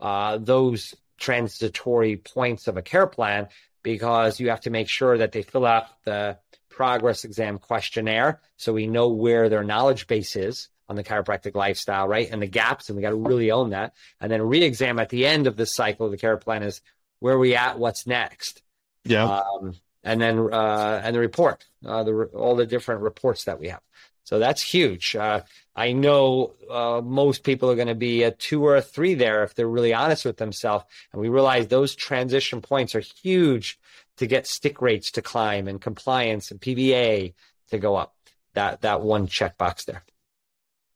uh, 0.00 0.38
those 0.38 0.94
transitory 1.18 2.16
points 2.16 2.66
of 2.66 2.76
a 2.76 2.82
care 2.82 3.06
plan 3.06 3.48
because 3.82 4.40
you 4.40 4.48
have 4.48 4.62
to 4.62 4.70
make 4.70 4.88
sure 4.88 5.18
that 5.18 5.32
they 5.32 5.42
fill 5.42 5.66
out 5.66 5.84
the 6.04 6.38
progress 6.74 7.24
exam 7.24 7.58
questionnaire 7.58 8.40
so 8.56 8.72
we 8.72 8.86
know 8.86 9.08
where 9.08 9.48
their 9.48 9.64
knowledge 9.64 10.06
base 10.06 10.36
is 10.36 10.68
on 10.88 10.96
the 10.96 11.04
chiropractic 11.04 11.54
lifestyle, 11.54 12.06
right? 12.06 12.28
And 12.30 12.42
the 12.42 12.46
gaps, 12.46 12.88
and 12.88 12.96
we 12.96 13.02
got 13.02 13.10
to 13.10 13.16
really 13.16 13.50
own 13.50 13.70
that. 13.70 13.94
And 14.20 14.30
then 14.30 14.42
re-exam 14.42 14.98
at 14.98 15.08
the 15.08 15.24
end 15.26 15.46
of 15.46 15.56
this 15.56 15.74
cycle 15.74 16.06
of 16.06 16.12
the 16.12 16.18
care 16.18 16.36
plan 16.36 16.62
is 16.62 16.82
where 17.20 17.38
we 17.38 17.54
at, 17.54 17.78
what's 17.78 18.06
next. 18.06 18.62
Yeah. 19.04 19.24
Um, 19.24 19.74
and 20.02 20.20
then 20.20 20.38
uh, 20.52 21.00
and 21.02 21.16
the 21.16 21.20
report, 21.20 21.64
uh, 21.86 22.04
the 22.04 22.24
all 22.34 22.56
the 22.56 22.66
different 22.66 23.00
reports 23.00 23.44
that 23.44 23.58
we 23.58 23.68
have. 23.68 23.80
So 24.24 24.38
that's 24.38 24.60
huge. 24.60 25.16
Uh, 25.16 25.40
I 25.76 25.92
know 25.92 26.54
uh, 26.70 27.00
most 27.04 27.42
people 27.42 27.70
are 27.70 27.74
going 27.74 27.88
to 27.88 27.94
be 27.94 28.22
a 28.22 28.30
two 28.30 28.64
or 28.64 28.76
a 28.76 28.82
three 28.82 29.14
there 29.14 29.42
if 29.42 29.54
they're 29.54 29.66
really 29.66 29.92
honest 29.92 30.24
with 30.24 30.36
themselves. 30.36 30.84
And 31.12 31.20
we 31.20 31.28
realize 31.28 31.66
those 31.66 31.94
transition 31.94 32.60
points 32.60 32.94
are 32.94 33.00
huge 33.00 33.78
to 34.18 34.26
get 34.26 34.46
stick 34.46 34.80
rates 34.80 35.10
to 35.12 35.22
climb 35.22 35.66
and 35.66 35.80
compliance 35.80 36.50
and 36.50 36.60
PVA 36.60 37.34
to 37.70 37.78
go 37.78 37.96
up. 37.96 38.14
That 38.54 38.82
that 38.82 39.00
one 39.00 39.26
checkbox 39.26 39.84
there. 39.84 40.04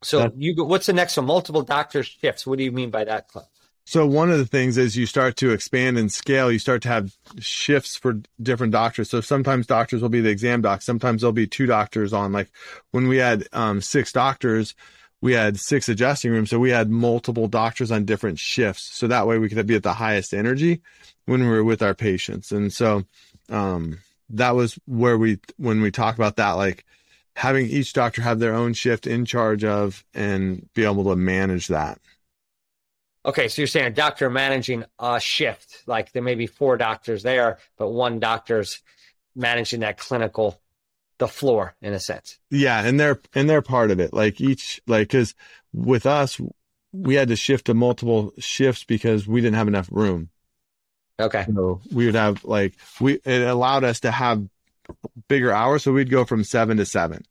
So 0.02 0.20
that, 0.20 0.36
you 0.36 0.64
what's 0.64 0.86
the 0.86 0.92
next 0.92 1.16
one? 1.16 1.26
Multiple 1.26 1.62
doctor 1.62 2.04
shifts. 2.04 2.46
What 2.46 2.58
do 2.58 2.64
you 2.64 2.70
mean 2.70 2.90
by 2.90 3.04
that, 3.04 3.28
Cliff? 3.28 3.46
So 3.88 4.06
one 4.06 4.30
of 4.30 4.36
the 4.36 4.44
things 4.44 4.76
is 4.76 4.98
you 4.98 5.06
start 5.06 5.36
to 5.36 5.50
expand 5.50 5.96
and 5.96 6.12
scale, 6.12 6.52
you 6.52 6.58
start 6.58 6.82
to 6.82 6.88
have 6.90 7.16
shifts 7.38 7.96
for 7.96 8.20
different 8.38 8.70
doctors. 8.70 9.08
So 9.08 9.22
sometimes 9.22 9.66
doctors 9.66 10.02
will 10.02 10.10
be 10.10 10.20
the 10.20 10.28
exam 10.28 10.60
doc. 10.60 10.82
Sometimes 10.82 11.22
there'll 11.22 11.32
be 11.32 11.46
two 11.46 11.64
doctors 11.64 12.12
on. 12.12 12.30
Like 12.30 12.50
when 12.90 13.08
we 13.08 13.16
had 13.16 13.48
um, 13.54 13.80
six 13.80 14.12
doctors, 14.12 14.74
we 15.22 15.32
had 15.32 15.58
six 15.58 15.88
adjusting 15.88 16.32
rooms. 16.32 16.50
So 16.50 16.58
we 16.58 16.68
had 16.68 16.90
multiple 16.90 17.48
doctors 17.48 17.90
on 17.90 18.04
different 18.04 18.38
shifts. 18.38 18.82
So 18.82 19.06
that 19.06 19.26
way 19.26 19.38
we 19.38 19.48
could 19.48 19.66
be 19.66 19.76
at 19.76 19.84
the 19.84 19.94
highest 19.94 20.34
energy 20.34 20.82
when 21.24 21.40
we 21.40 21.48
were 21.48 21.64
with 21.64 21.80
our 21.80 21.94
patients. 21.94 22.52
And 22.52 22.70
so 22.70 23.04
um, 23.48 24.00
that 24.28 24.54
was 24.54 24.78
where 24.84 25.16
we, 25.16 25.38
when 25.56 25.80
we 25.80 25.90
talk 25.90 26.14
about 26.14 26.36
that, 26.36 26.52
like 26.52 26.84
having 27.36 27.64
each 27.64 27.94
doctor 27.94 28.20
have 28.20 28.38
their 28.38 28.52
own 28.52 28.74
shift 28.74 29.06
in 29.06 29.24
charge 29.24 29.64
of 29.64 30.04
and 30.12 30.68
be 30.74 30.84
able 30.84 31.04
to 31.04 31.16
manage 31.16 31.68
that. 31.68 31.98
Okay, 33.28 33.48
so 33.48 33.60
you're 33.60 33.66
saying 33.66 33.84
a 33.84 33.90
doctor 33.90 34.30
managing 34.30 34.86
a 34.98 35.20
shift, 35.20 35.82
like 35.86 36.12
there 36.12 36.22
may 36.22 36.34
be 36.34 36.46
four 36.46 36.78
doctors 36.78 37.22
there, 37.22 37.58
but 37.76 37.90
one 37.90 38.20
doctor's 38.20 38.80
managing 39.36 39.80
that 39.80 39.98
clinical, 39.98 40.58
the 41.18 41.28
floor 41.28 41.74
in 41.82 41.92
a 41.92 42.00
sense. 42.00 42.38
Yeah, 42.50 42.82
and 42.82 42.98
they're 42.98 43.20
and 43.34 43.48
they're 43.48 43.60
part 43.60 43.90
of 43.90 44.00
it. 44.00 44.14
Like 44.14 44.40
each, 44.40 44.80
like 44.86 45.08
because 45.08 45.34
with 45.74 46.06
us, 46.06 46.40
we 46.92 47.16
had 47.16 47.28
to 47.28 47.36
shift 47.36 47.66
to 47.66 47.74
multiple 47.74 48.32
shifts 48.38 48.84
because 48.84 49.28
we 49.28 49.42
didn't 49.42 49.56
have 49.56 49.68
enough 49.68 49.90
room. 49.92 50.30
Okay. 51.20 51.44
So 51.54 51.82
we 51.92 52.06
would 52.06 52.14
have 52.14 52.46
like 52.46 52.76
we 52.98 53.20
it 53.26 53.42
allowed 53.42 53.84
us 53.84 54.00
to 54.00 54.10
have 54.10 54.48
bigger 55.28 55.52
hours, 55.52 55.82
so 55.82 55.92
we'd 55.92 56.08
go 56.08 56.24
from 56.24 56.44
seven 56.44 56.78
to 56.78 56.86
seven. 56.86 57.26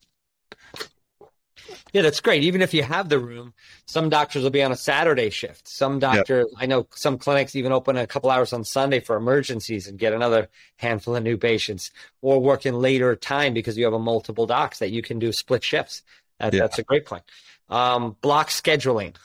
Yeah, 1.98 2.04
that's 2.04 2.20
great. 2.20 2.44
Even 2.44 2.62
if 2.62 2.76
you 2.76 2.84
have 2.84 3.10
the 3.10 3.18
room, 3.18 3.56
some 3.88 4.08
doctors 4.08 4.44
will 4.44 4.52
be 4.52 4.62
on 4.62 4.72
a 4.72 4.76
Saturday 4.76 5.32
shift. 5.32 5.68
Some 5.68 5.98
doctors, 5.98 6.46
yep. 6.52 6.62
I 6.62 6.68
know 6.68 6.86
some 6.94 7.18
clinics 7.18 7.56
even 7.56 7.72
open 7.72 7.98
a 7.98 8.06
couple 8.06 8.30
hours 8.30 8.54
on 8.54 8.64
Sunday 8.64 9.00
for 9.00 9.16
emergencies 9.16 9.88
and 9.88 9.98
get 9.98 10.14
another 10.14 10.48
handful 10.76 11.16
of 11.16 11.24
new 11.24 11.38
patients 11.38 11.90
or 12.22 12.40
work 12.40 12.68
in 12.68 12.76
later 12.76 13.16
time 13.16 13.56
because 13.56 13.80
you 13.80 13.86
have 13.86 13.96
a 13.96 14.00
multiple 14.00 14.46
docs 14.46 14.78
that 14.78 14.92
you 14.92 15.02
can 15.02 15.18
do 15.18 15.32
split 15.32 15.64
shifts. 15.64 16.04
That, 16.40 16.54
yeah. 16.54 16.60
That's 16.60 16.78
a 16.78 16.84
great 16.84 17.08
point. 17.08 17.24
Um, 17.68 18.16
block 18.22 18.50
scheduling. 18.50 19.16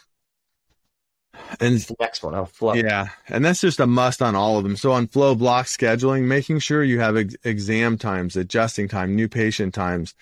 And 1.61 1.79
the 1.79 1.97
next 2.01 2.23
one, 2.23 2.35
oh, 2.35 2.47
flow. 2.47 2.73
Yeah. 2.73 3.09
And 3.29 3.45
that's 3.45 3.61
just 3.61 3.81
a 3.81 3.87
must 3.87 4.23
on 4.23 4.35
all 4.35 4.57
of 4.57 4.65
them. 4.65 4.77
So 4.77 4.93
on 4.93 5.09
flow 5.09 5.35
block 5.35 5.67
scheduling, 5.67 6.23
making 6.23 6.61
sure 6.61 6.83
you 6.83 7.01
have 7.01 7.19
ex- 7.19 7.37
exam 7.45 7.99
times, 7.99 8.35
adjusting 8.35 8.89
time, 8.89 9.15
new 9.15 9.29
patient 9.29 9.75
times, 9.75 10.15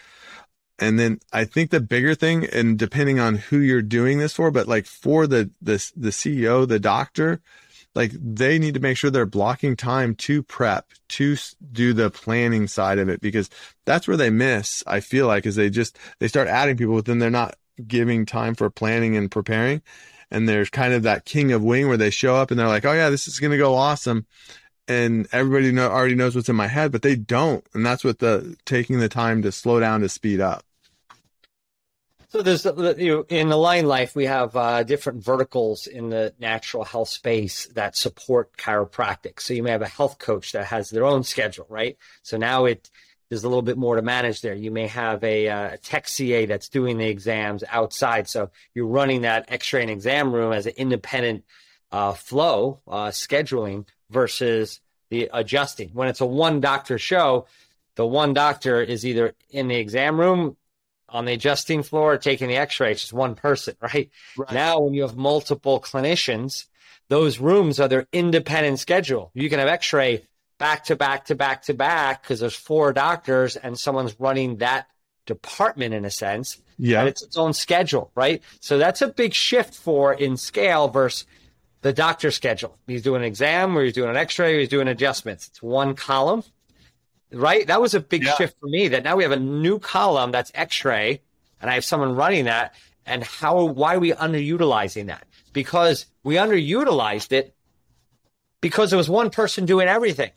and 0.80 0.98
then 0.98 1.20
I 1.32 1.44
think 1.44 1.70
the 1.70 1.80
bigger 1.80 2.14
thing, 2.14 2.46
and 2.46 2.78
depending 2.78 3.20
on 3.20 3.36
who 3.36 3.58
you're 3.58 3.82
doing 3.82 4.18
this 4.18 4.32
for, 4.32 4.50
but 4.50 4.66
like 4.66 4.86
for 4.86 5.26
the 5.26 5.50
the 5.60 5.92
the 5.94 6.08
CEO, 6.08 6.66
the 6.66 6.80
doctor, 6.80 7.42
like 7.94 8.12
they 8.12 8.58
need 8.58 8.74
to 8.74 8.80
make 8.80 8.96
sure 8.96 9.10
they're 9.10 9.26
blocking 9.26 9.76
time 9.76 10.14
to 10.16 10.42
prep 10.42 10.86
to 11.10 11.36
do 11.70 11.92
the 11.92 12.10
planning 12.10 12.66
side 12.66 12.98
of 12.98 13.10
it 13.10 13.20
because 13.20 13.50
that's 13.84 14.08
where 14.08 14.16
they 14.16 14.30
miss. 14.30 14.82
I 14.86 15.00
feel 15.00 15.26
like 15.26 15.44
is 15.44 15.56
they 15.56 15.68
just 15.68 15.98
they 16.18 16.28
start 16.28 16.48
adding 16.48 16.78
people, 16.78 16.94
but 16.94 17.04
then 17.04 17.18
they're 17.18 17.30
not 17.30 17.56
giving 17.86 18.24
time 18.24 18.54
for 18.54 18.70
planning 18.70 19.16
and 19.16 19.30
preparing. 19.30 19.82
And 20.30 20.48
there's 20.48 20.70
kind 20.70 20.94
of 20.94 21.02
that 21.02 21.24
king 21.24 21.52
of 21.52 21.62
wing 21.62 21.88
where 21.88 21.96
they 21.96 22.10
show 22.10 22.36
up 22.36 22.50
and 22.50 22.58
they're 22.58 22.68
like, 22.68 22.84
oh 22.86 22.92
yeah, 22.92 23.10
this 23.10 23.28
is 23.28 23.38
gonna 23.38 23.58
go 23.58 23.74
awesome 23.74 24.26
and 24.88 25.28
everybody 25.30 25.70
know, 25.70 25.88
already 25.88 26.16
knows 26.16 26.34
what's 26.34 26.48
in 26.48 26.56
my 26.56 26.66
head, 26.66 26.90
but 26.90 27.02
they 27.02 27.14
don't. 27.14 27.64
And 27.74 27.86
that's 27.86 28.02
what 28.02 28.18
the 28.18 28.56
taking 28.64 28.98
the 28.98 29.08
time 29.08 29.42
to 29.42 29.52
slow 29.52 29.78
down 29.78 30.00
to 30.00 30.08
speed 30.08 30.40
up. 30.40 30.64
So 32.30 32.42
there's 32.42 32.64
you 32.64 33.16
know, 33.16 33.24
in 33.28 33.50
Align 33.50 33.86
Life 33.86 34.14
we 34.14 34.26
have 34.26 34.54
uh, 34.54 34.84
different 34.84 35.24
verticals 35.24 35.88
in 35.88 36.10
the 36.10 36.32
natural 36.38 36.84
health 36.84 37.08
space 37.08 37.66
that 37.74 37.96
support 37.96 38.56
chiropractic. 38.56 39.40
So 39.40 39.52
you 39.52 39.64
may 39.64 39.72
have 39.72 39.82
a 39.82 39.88
health 39.88 40.20
coach 40.20 40.52
that 40.52 40.66
has 40.66 40.90
their 40.90 41.04
own 41.04 41.24
schedule, 41.24 41.66
right? 41.68 41.96
So 42.22 42.36
now 42.36 42.66
it 42.66 42.88
there's 43.28 43.42
a 43.42 43.48
little 43.48 43.62
bit 43.62 43.76
more 43.76 43.96
to 43.96 44.02
manage 44.02 44.42
there. 44.42 44.54
You 44.54 44.70
may 44.70 44.86
have 44.86 45.24
a, 45.24 45.48
uh, 45.48 45.74
a 45.74 45.78
tech 45.78 46.06
CA 46.06 46.46
that's 46.46 46.68
doing 46.68 46.98
the 46.98 47.08
exams 47.08 47.64
outside, 47.68 48.28
so 48.28 48.50
you're 48.74 48.86
running 48.86 49.22
that 49.22 49.46
X-ray 49.50 49.82
and 49.82 49.90
exam 49.90 50.32
room 50.32 50.52
as 50.52 50.66
an 50.66 50.74
independent 50.76 51.44
uh, 51.90 52.12
flow 52.12 52.80
uh, 52.86 53.08
scheduling 53.08 53.86
versus 54.08 54.80
the 55.10 55.30
adjusting. 55.32 55.90
When 55.94 56.06
it's 56.06 56.20
a 56.20 56.26
one 56.26 56.60
doctor 56.60 56.96
show, 56.96 57.46
the 57.96 58.06
one 58.06 58.34
doctor 58.34 58.80
is 58.80 59.04
either 59.04 59.34
in 59.50 59.66
the 59.66 59.76
exam 59.76 60.18
room 60.18 60.56
on 61.10 61.24
the 61.24 61.32
adjusting 61.32 61.82
floor 61.82 62.16
taking 62.16 62.48
the 62.48 62.56
x-ray 62.56 62.92
it's 62.92 63.02
just 63.02 63.12
one 63.12 63.34
person 63.34 63.74
right? 63.82 64.10
right. 64.36 64.52
Now 64.52 64.80
when 64.80 64.94
you 64.94 65.02
have 65.02 65.16
multiple 65.16 65.80
clinicians 65.80 66.66
those 67.10 67.40
rooms 67.40 67.80
are 67.80 67.88
their 67.88 68.06
independent 68.12 68.78
schedule. 68.78 69.32
You 69.34 69.50
can 69.50 69.58
have 69.58 69.68
x-ray 69.68 70.26
back 70.58 70.84
to 70.84 70.96
back 70.96 71.26
to 71.26 71.34
back 71.34 71.62
to 71.64 71.74
back 71.74 72.22
because 72.22 72.38
there's 72.38 72.54
four 72.54 72.92
doctors 72.92 73.56
and 73.56 73.78
someone's 73.78 74.18
running 74.18 74.58
that 74.58 74.86
department 75.26 75.92
in 75.92 76.04
a 76.04 76.10
sense. 76.10 76.62
Yeah. 76.78 77.04
It's 77.04 77.22
its 77.22 77.36
own 77.36 77.52
schedule 77.52 78.12
right? 78.14 78.42
So 78.60 78.78
that's 78.78 79.02
a 79.02 79.08
big 79.08 79.34
shift 79.34 79.74
for 79.74 80.14
in 80.14 80.36
scale 80.36 80.88
versus 80.88 81.26
the 81.82 81.92
doctor 81.92 82.30
schedule. 82.30 82.78
He's 82.86 83.02
doing 83.02 83.22
an 83.22 83.26
exam 83.26 83.76
or 83.76 83.82
he's 83.82 83.92
doing 83.92 84.10
an 84.10 84.16
x-ray 84.16 84.54
or 84.54 84.58
he's 84.60 84.68
doing 84.68 84.86
adjustments. 84.86 85.48
It's 85.48 85.60
one 85.60 85.96
column 85.96 86.44
right? 87.32 87.66
That 87.66 87.80
was 87.80 87.94
a 87.94 88.00
big 88.00 88.24
yeah. 88.24 88.34
shift 88.34 88.56
for 88.60 88.66
me 88.66 88.88
that 88.88 89.04
now 89.04 89.16
we 89.16 89.22
have 89.22 89.32
a 89.32 89.38
new 89.38 89.78
column 89.78 90.30
that's 90.32 90.50
x-ray 90.54 91.20
and 91.60 91.70
I 91.70 91.74
have 91.74 91.84
someone 91.84 92.16
running 92.16 92.44
that. 92.46 92.74
And 93.06 93.24
how, 93.24 93.64
why 93.64 93.96
are 93.96 94.00
we 94.00 94.12
underutilizing 94.12 95.06
that? 95.06 95.26
Because 95.52 96.06
we 96.22 96.36
underutilized 96.36 97.32
it 97.32 97.54
because 98.60 98.90
there 98.90 98.98
was 98.98 99.10
one 99.10 99.30
person 99.30 99.66
doing 99.66 99.88
everything. 99.88 100.32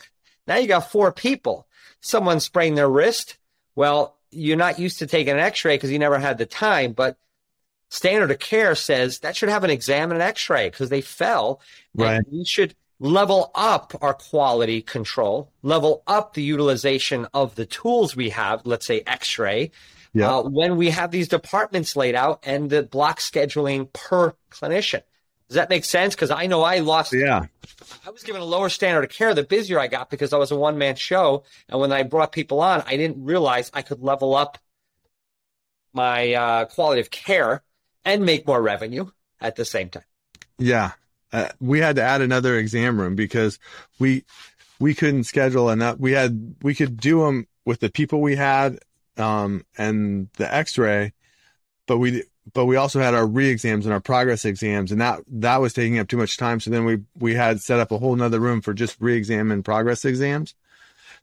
Now 0.47 0.57
you 0.57 0.67
got 0.67 0.91
four 0.91 1.11
people. 1.11 1.67
Someone 2.01 2.39
sprained 2.39 2.77
their 2.77 2.89
wrist. 2.89 3.37
Well, 3.75 4.17
you're 4.31 4.57
not 4.57 4.79
used 4.79 4.99
to 4.99 5.07
taking 5.07 5.33
an 5.33 5.39
x-ray 5.39 5.75
because 5.75 5.91
you 5.91 5.99
never 5.99 6.19
had 6.19 6.37
the 6.37 6.45
time, 6.45 6.93
but 6.93 7.17
standard 7.89 8.31
of 8.31 8.39
care 8.39 8.75
says 8.75 9.19
that 9.19 9.35
should 9.35 9.49
have 9.49 9.63
an 9.63 9.69
exam 9.69 10.11
and 10.11 10.21
an 10.21 10.27
x-ray 10.27 10.69
because 10.69 10.89
they 10.89 11.01
fell. 11.01 11.61
Right. 11.93 12.23
we 12.31 12.43
should 12.43 12.75
level 12.99 13.51
up 13.55 13.93
our 14.01 14.13
quality 14.13 14.81
control, 14.81 15.51
level 15.61 16.03
up 16.07 16.33
the 16.33 16.43
utilization 16.43 17.27
of 17.33 17.55
the 17.55 17.65
tools 17.65 18.15
we 18.15 18.29
have, 18.29 18.65
let's 18.65 18.85
say 18.85 19.03
x 19.05 19.37
ray, 19.37 19.71
yeah. 20.13 20.37
uh, 20.37 20.43
when 20.43 20.77
we 20.77 20.89
have 20.89 21.11
these 21.11 21.27
departments 21.27 21.95
laid 21.95 22.15
out 22.15 22.39
and 22.43 22.69
the 22.69 22.83
block 22.83 23.19
scheduling 23.19 23.91
per 23.93 24.33
clinician. 24.51 25.01
Does 25.49 25.55
that 25.55 25.69
make 25.69 25.85
sense? 25.85 26.15
Because 26.15 26.31
I 26.31 26.47
know 26.47 26.63
I 26.63 26.79
lost. 26.79 27.13
Yeah. 27.13 27.45
I 28.05 28.09
was 28.09 28.23
given 28.23 28.41
a 28.41 28.45
lower 28.45 28.69
standard 28.69 29.03
of 29.03 29.09
care 29.09 29.33
the 29.33 29.43
busier 29.43 29.79
I 29.79 29.87
got 29.87 30.09
because 30.09 30.33
I 30.33 30.37
was 30.37 30.51
a 30.51 30.55
one 30.55 30.77
man 30.77 30.95
show. 30.95 31.43
And 31.69 31.79
when 31.79 31.91
I 31.91 32.03
brought 32.03 32.31
people 32.31 32.61
on, 32.61 32.81
I 32.87 32.97
didn't 32.97 33.23
realize 33.23 33.69
I 33.73 33.81
could 33.81 34.01
level 34.01 34.35
up 34.35 34.57
my 35.93 36.33
uh, 36.33 36.65
quality 36.65 37.01
of 37.01 37.11
care 37.11 37.61
and 38.03 38.25
make 38.25 38.47
more 38.47 38.61
revenue 38.61 39.11
at 39.39 39.55
the 39.55 39.65
same 39.65 39.89
time. 39.89 40.03
Yeah 40.57 40.93
uh, 41.33 41.49
we 41.59 41.79
had 41.79 41.95
to 41.97 42.03
add 42.03 42.21
another 42.21 42.57
exam 42.57 42.99
room 42.99 43.15
because 43.15 43.59
we 43.99 44.23
we 44.79 44.93
couldn't 44.93 45.23
schedule 45.25 45.69
enough. 45.69 45.97
We 45.99 46.11
had 46.11 46.55
we 46.61 46.75
could 46.75 46.97
do 46.97 47.21
them 47.25 47.47
with 47.65 47.79
the 47.79 47.89
people 47.89 48.21
we 48.21 48.35
had 48.35 48.79
um, 49.17 49.65
and 49.77 50.29
the 50.37 50.53
X-ray, 50.53 51.13
but 51.87 51.97
we 51.97 52.23
but 52.53 52.65
we 52.65 52.75
also 52.75 52.99
had 52.99 53.13
our 53.13 53.25
re-exams 53.25 53.85
and 53.85 53.93
our 53.93 54.01
progress 54.01 54.45
exams, 54.45 54.91
and 54.91 55.01
that 55.01 55.21
that 55.27 55.61
was 55.61 55.73
taking 55.73 55.99
up 55.99 56.07
too 56.07 56.17
much 56.17 56.37
time. 56.37 56.59
So 56.59 56.69
then 56.69 56.85
we 56.85 56.99
we 57.17 57.33
had 57.33 57.61
set 57.61 57.79
up 57.79 57.91
a 57.91 57.97
whole 57.97 58.15
nother 58.15 58.39
room 58.39 58.61
for 58.61 58.73
just 58.73 58.97
re-exam 58.99 59.51
and 59.51 59.65
progress 59.65 60.05
exams, 60.05 60.53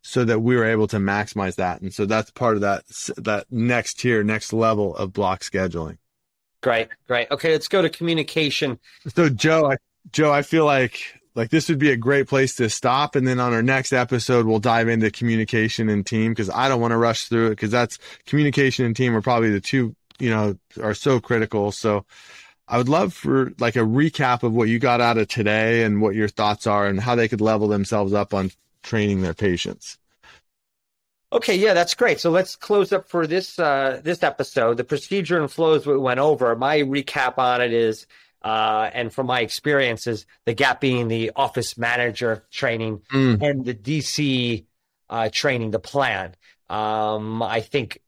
so 0.03 0.25
that 0.25 0.40
we 0.40 0.57
were 0.57 0.64
able 0.64 0.88
to 0.88 0.96
maximize 0.96 1.57
that. 1.57 1.83
And 1.83 1.94
so 1.94 2.07
that's 2.07 2.31
part 2.31 2.57
of 2.57 2.62
that 2.62 2.85
that 3.16 3.46
next 3.51 4.01
tier, 4.01 4.25
next 4.25 4.53
level 4.53 4.96
of 4.96 5.12
block 5.12 5.42
scheduling. 5.42 5.99
Great, 6.62 6.88
great. 7.07 7.31
Okay, 7.31 7.53
let's 7.53 7.68
go 7.68 7.81
to 7.81 7.88
communication. 7.88 8.79
So 9.14 9.29
Joe, 9.29 9.70
I 9.70 9.77
Joe, 10.12 10.32
I 10.32 10.42
feel 10.42 10.64
like 10.64 11.20
like 11.34 11.50
this 11.50 11.68
would 11.68 11.78
be 11.78 11.90
a 11.90 11.96
great 11.96 12.28
place 12.28 12.56
to 12.56 12.68
stop 12.68 13.16
and 13.16 13.26
then 13.26 13.40
on 13.40 13.52
our 13.52 13.62
next 13.62 13.92
episode 13.92 14.46
we'll 14.46 14.58
dive 14.58 14.88
into 14.88 15.10
communication 15.10 15.88
and 15.88 16.06
team 16.06 16.32
because 16.32 16.50
i 16.50 16.68
don't 16.68 16.80
want 16.80 16.92
to 16.92 16.96
rush 16.96 17.28
through 17.28 17.46
it 17.46 17.50
because 17.50 17.70
that's 17.70 17.98
communication 18.26 18.84
and 18.84 18.96
team 18.96 19.14
are 19.14 19.22
probably 19.22 19.50
the 19.50 19.60
two 19.60 19.94
you 20.18 20.30
know 20.30 20.56
are 20.82 20.94
so 20.94 21.20
critical 21.20 21.72
so 21.72 22.04
i 22.68 22.76
would 22.76 22.88
love 22.88 23.14
for 23.14 23.52
like 23.58 23.76
a 23.76 23.80
recap 23.80 24.42
of 24.42 24.52
what 24.52 24.68
you 24.68 24.78
got 24.78 25.00
out 25.00 25.18
of 25.18 25.28
today 25.28 25.84
and 25.84 26.02
what 26.02 26.14
your 26.14 26.28
thoughts 26.28 26.66
are 26.66 26.86
and 26.86 27.00
how 27.00 27.14
they 27.14 27.28
could 27.28 27.40
level 27.40 27.68
themselves 27.68 28.12
up 28.12 28.34
on 28.34 28.50
training 28.82 29.22
their 29.22 29.34
patients 29.34 29.98
Okay, 31.32 31.54
yeah, 31.54 31.74
that's 31.74 31.94
great. 31.94 32.18
So 32.18 32.28
let's 32.32 32.56
close 32.56 32.92
up 32.92 33.08
for 33.08 33.24
this 33.24 33.56
uh, 33.56 34.00
this 34.02 34.24
episode. 34.24 34.78
The 34.78 34.82
procedure 34.82 35.40
and 35.40 35.48
flows 35.48 35.86
we 35.86 35.96
went 35.96 36.18
over. 36.18 36.56
My 36.56 36.78
recap 36.78 37.38
on 37.38 37.60
it 37.60 37.72
is, 37.72 38.08
uh, 38.42 38.90
and 38.92 39.12
from 39.12 39.26
my 39.26 39.40
experiences, 39.40 40.26
the 40.46 40.55
gap 40.55 40.81
being 40.81 41.09
the 41.09 41.33
office 41.37 41.76
manager 41.76 42.44
training 42.50 43.03
mm. 43.12 43.40
and 43.42 43.64
the 43.64 43.74
DC 43.74 44.64
uh, 45.09 45.29
training, 45.33 45.70
the 45.70 45.79
plan. 45.79 46.35
Um, 46.68 47.42
I 47.42 47.61
think 47.61 48.00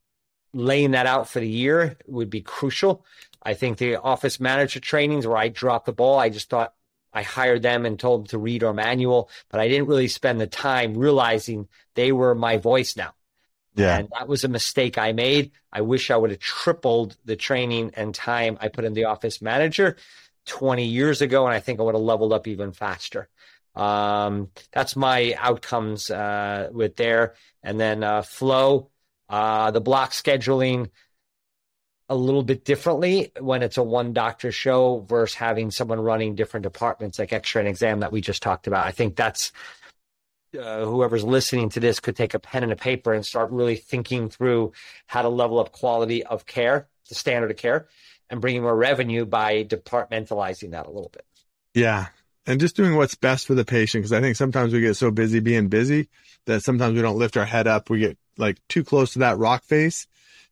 laying 0.55 0.93
that 0.93 1.07
out 1.07 1.29
for 1.29 1.41
the 1.41 1.49
year 1.49 1.97
would 2.07 2.31
be 2.31 2.41
crucial. 2.41 3.05
I 3.43 3.55
think 3.55 3.79
the 3.79 3.97
office 3.97 4.41
manager 4.41 4.81
trainings 4.81 5.27
where 5.27 5.37
I 5.37 5.49
dropped 5.49 5.87
the 5.87 5.93
ball, 5.93 6.19
I 6.19 6.29
just 6.29 6.49
thought 6.49 6.75
I 7.13 7.23
hired 7.23 7.63
them 7.63 7.85
and 7.85 7.99
told 7.99 8.23
them 8.23 8.27
to 8.29 8.39
read 8.39 8.65
our 8.65 8.73
manual, 8.73 9.29
but 9.51 9.61
I 9.61 9.69
didn't 9.69 9.89
really 9.89 10.09
spend 10.09 10.41
the 10.41 10.47
time 10.47 10.97
realizing 10.97 11.69
they 11.95 12.13
were 12.13 12.35
my 12.35 12.57
voice 12.57 12.97
now. 12.97 13.13
Yeah. 13.75 13.99
And 13.99 14.09
that 14.13 14.29
was 14.29 14.45
a 14.45 14.49
mistake 14.49 14.99
I 14.99 15.13
made. 15.13 15.53
I 15.73 15.81
wish 15.81 16.11
I 16.11 16.17
would 16.17 16.31
have 16.31 16.41
tripled 16.41 17.17
the 17.25 17.37
training 17.37 17.93
and 17.95 18.15
time 18.15 18.59
I 18.61 18.69
put 18.69 18.85
in 18.85 18.93
the 18.93 19.05
office 19.05 19.41
manager 19.41 19.97
20 20.47 20.85
years 20.85 21.23
ago. 21.23 21.47
And 21.47 21.55
I 21.55 21.61
think 21.61 21.81
I 21.81 21.83
would 21.83 21.95
have 21.95 22.03
leveled 22.03 22.33
up 22.33 22.47
even 22.47 22.73
faster. 22.73 23.29
Um, 23.75 24.51
that's 24.73 24.97
my 24.97 25.35
outcomes 25.39 26.11
uh, 26.11 26.69
with 26.73 26.97
there. 26.97 27.35
And 27.63 27.81
then 27.81 28.05
uh, 28.05 28.23
flow, 28.23 28.91
uh, 29.29 29.71
the 29.71 29.81
block 29.81 30.11
scheduling 30.11 30.91
a 32.09 32.17
little 32.17 32.43
bit 32.43 32.65
differently 32.65 33.33
when 33.41 33.63
it's 33.63 33.79
a 33.79 33.83
one 33.83 34.13
doctor 34.13 34.53
show 34.53 35.01
versus 35.09 35.35
having 35.35 35.71
someone 35.71 35.99
running 35.99 36.35
different 36.35 36.65
departments 36.65 37.19
like 37.19 37.33
x-ray 37.33 37.63
and 37.63 37.69
exam 37.69 38.01
that 38.01 38.13
we 38.13 38.21
just 38.21 38.43
talked 38.43 38.67
about. 38.67 38.87
I 38.87 38.91
think 38.91 39.17
that's 39.17 39.51
uh, 40.59 40.85
whoever's 40.85 41.25
listening 41.25 41.69
to 41.71 41.81
this 41.81 42.01
could 42.01 42.17
take 42.17 42.35
a 42.35 42.39
pen 42.39 42.63
and 42.63 42.73
a 42.73 42.77
paper 42.77 43.13
and 43.13 43.25
start 43.25 43.51
really 43.51 43.77
thinking 43.77 44.29
through 44.29 44.73
how 45.07 45.23
to 45.23 45.29
level 45.29 45.59
up 45.59 45.73
quality 45.73 46.25
of 46.25 46.47
care, 46.47 46.89
the 47.09 47.15
standard 47.15 47.51
of 47.51 47.57
care, 47.57 47.89
and 48.31 48.41
bringing 48.41 48.63
more 48.63 48.77
revenue 48.77 49.25
by 49.25 49.65
departmentalizing 49.65 50.73
that 50.73 50.87
a 50.87 50.91
little 50.91 51.11
bit. 51.13 51.25
Yeah. 51.75 52.07
And 52.47 52.61
just 52.61 52.77
doing 52.77 52.97
what's 52.97 53.15
best 53.15 53.47
for 53.47 53.55
the 53.55 53.65
patient. 53.65 54.05
Cause 54.05 54.13
I 54.13 54.21
think 54.21 54.37
sometimes 54.37 54.73
we 54.73 54.81
get 54.81 54.97
so 54.97 55.11
busy 55.11 55.41
being 55.41 55.69
busy 55.69 56.09
that 56.47 56.63
sometimes 56.63 56.95
we 56.95 57.03
don't 57.03 57.19
lift 57.19 57.37
our 57.37 57.45
head 57.45 57.67
up. 57.67 57.89
We 57.89 58.01
get 58.01 58.19
like 58.37 58.59
too 58.69 58.85
close 58.85 59.13
to 59.13 59.21
that 59.21 59.39
rock 59.39 59.63
face 59.65 60.07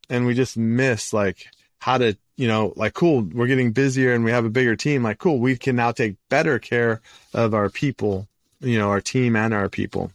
and 0.08 0.26
we 0.26 0.34
just 0.34 0.56
miss 0.56 1.12
like 1.12 1.46
how 1.78 1.96
to 1.98 2.16
you 2.36 2.46
know 2.46 2.72
like 2.76 2.94
cool 2.94 3.22
we're 3.22 3.46
getting 3.46 3.72
busier 3.72 4.12
and 4.12 4.24
we 4.24 4.30
have 4.30 4.44
a 4.44 4.50
bigger 4.50 4.76
team 4.76 5.02
like 5.02 5.18
cool 5.18 5.38
we 5.38 5.56
can 5.56 5.76
now 5.76 5.92
take 5.92 6.16
better 6.28 6.58
care 6.58 7.00
of 7.32 7.54
our 7.54 7.70
people 7.70 8.28
you 8.60 8.78
know 8.78 8.90
our 8.90 9.00
team 9.00 9.36
and 9.36 9.54
our 9.54 9.68
people 9.68 10.12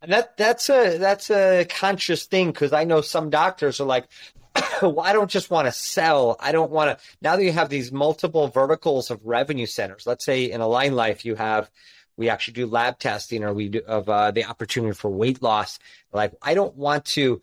and 0.00 0.12
that 0.12 0.36
that's 0.36 0.68
a 0.68 0.98
that's 0.98 1.30
a 1.30 1.66
conscious 1.66 2.26
thing 2.26 2.50
because 2.50 2.72
i 2.72 2.84
know 2.84 3.00
some 3.00 3.30
doctors 3.30 3.80
are 3.80 3.86
like 3.86 4.08
well, 4.82 5.00
I 5.00 5.14
don't 5.14 5.30
just 5.30 5.50
want 5.50 5.64
to 5.64 5.72
sell. 5.72 6.36
I 6.38 6.52
don't 6.52 6.70
want 6.70 6.98
to. 6.98 7.04
Now 7.22 7.36
that 7.36 7.42
you 7.42 7.52
have 7.52 7.70
these 7.70 7.90
multiple 7.90 8.48
verticals 8.48 9.10
of 9.10 9.24
revenue 9.24 9.64
centers, 9.64 10.06
let's 10.06 10.26
say 10.26 10.50
in 10.50 10.60
Align 10.60 10.94
Life 10.94 11.24
you 11.24 11.36
have, 11.36 11.70
we 12.18 12.28
actually 12.28 12.52
do 12.52 12.66
lab 12.66 12.98
testing 12.98 13.44
or 13.44 13.54
we 13.54 13.70
do 13.70 13.80
of 13.86 14.10
uh, 14.10 14.30
the 14.30 14.44
opportunity 14.44 14.92
for 14.92 15.10
weight 15.10 15.42
loss. 15.42 15.78
Like 16.12 16.34
I 16.42 16.52
don't 16.52 16.76
want 16.76 17.06
to 17.06 17.40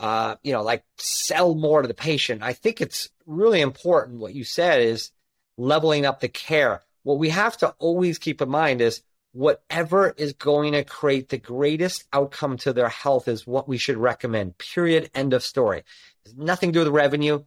uh, 0.00 0.36
you 0.42 0.52
know, 0.52 0.62
like 0.62 0.84
sell 0.98 1.54
more 1.54 1.82
to 1.82 1.88
the 1.88 1.94
patient. 1.94 2.42
I 2.42 2.52
think 2.52 2.80
it's 2.80 3.10
really 3.26 3.60
important 3.60 4.18
what 4.18 4.34
you 4.34 4.44
said 4.44 4.82
is 4.82 5.12
leveling 5.56 6.04
up 6.04 6.20
the 6.20 6.28
care. 6.28 6.82
What 7.04 7.18
we 7.18 7.28
have 7.30 7.56
to 7.58 7.68
always 7.78 8.18
keep 8.18 8.42
in 8.42 8.48
mind 8.48 8.80
is 8.80 9.02
whatever 9.34 10.14
is 10.16 10.32
going 10.32 10.72
to 10.72 10.84
create 10.84 11.28
the 11.28 11.38
greatest 11.38 12.04
outcome 12.12 12.56
to 12.56 12.72
their 12.72 12.88
health 12.88 13.26
is 13.28 13.46
what 13.46 13.68
we 13.68 13.76
should 13.76 13.96
recommend. 13.96 14.56
Period. 14.58 15.10
End 15.14 15.34
of 15.34 15.42
story. 15.42 15.82
It's 16.24 16.34
nothing 16.36 16.70
to 16.70 16.78
do 16.78 16.84
with 16.84 16.94
revenue. 16.94 17.42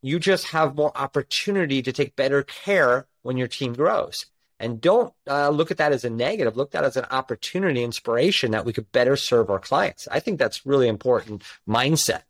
You 0.00 0.18
just 0.18 0.48
have 0.48 0.74
more 0.74 0.96
opportunity 0.96 1.82
to 1.82 1.92
take 1.92 2.16
better 2.16 2.42
care 2.42 3.06
when 3.22 3.36
your 3.36 3.48
team 3.48 3.74
grows 3.74 4.26
and 4.58 4.80
don't 4.80 5.12
uh, 5.28 5.50
look 5.50 5.70
at 5.70 5.76
that 5.76 5.92
as 5.92 6.04
a 6.04 6.10
negative 6.10 6.56
look 6.56 6.74
at 6.74 6.80
that 6.80 6.84
as 6.84 6.96
an 6.96 7.04
opportunity 7.10 7.82
inspiration 7.82 8.52
that 8.52 8.64
we 8.64 8.72
could 8.72 8.90
better 8.92 9.16
serve 9.16 9.50
our 9.50 9.58
clients 9.58 10.08
i 10.10 10.18
think 10.20 10.38
that's 10.38 10.66
really 10.66 10.88
important 10.88 11.42
mindset 11.68 12.22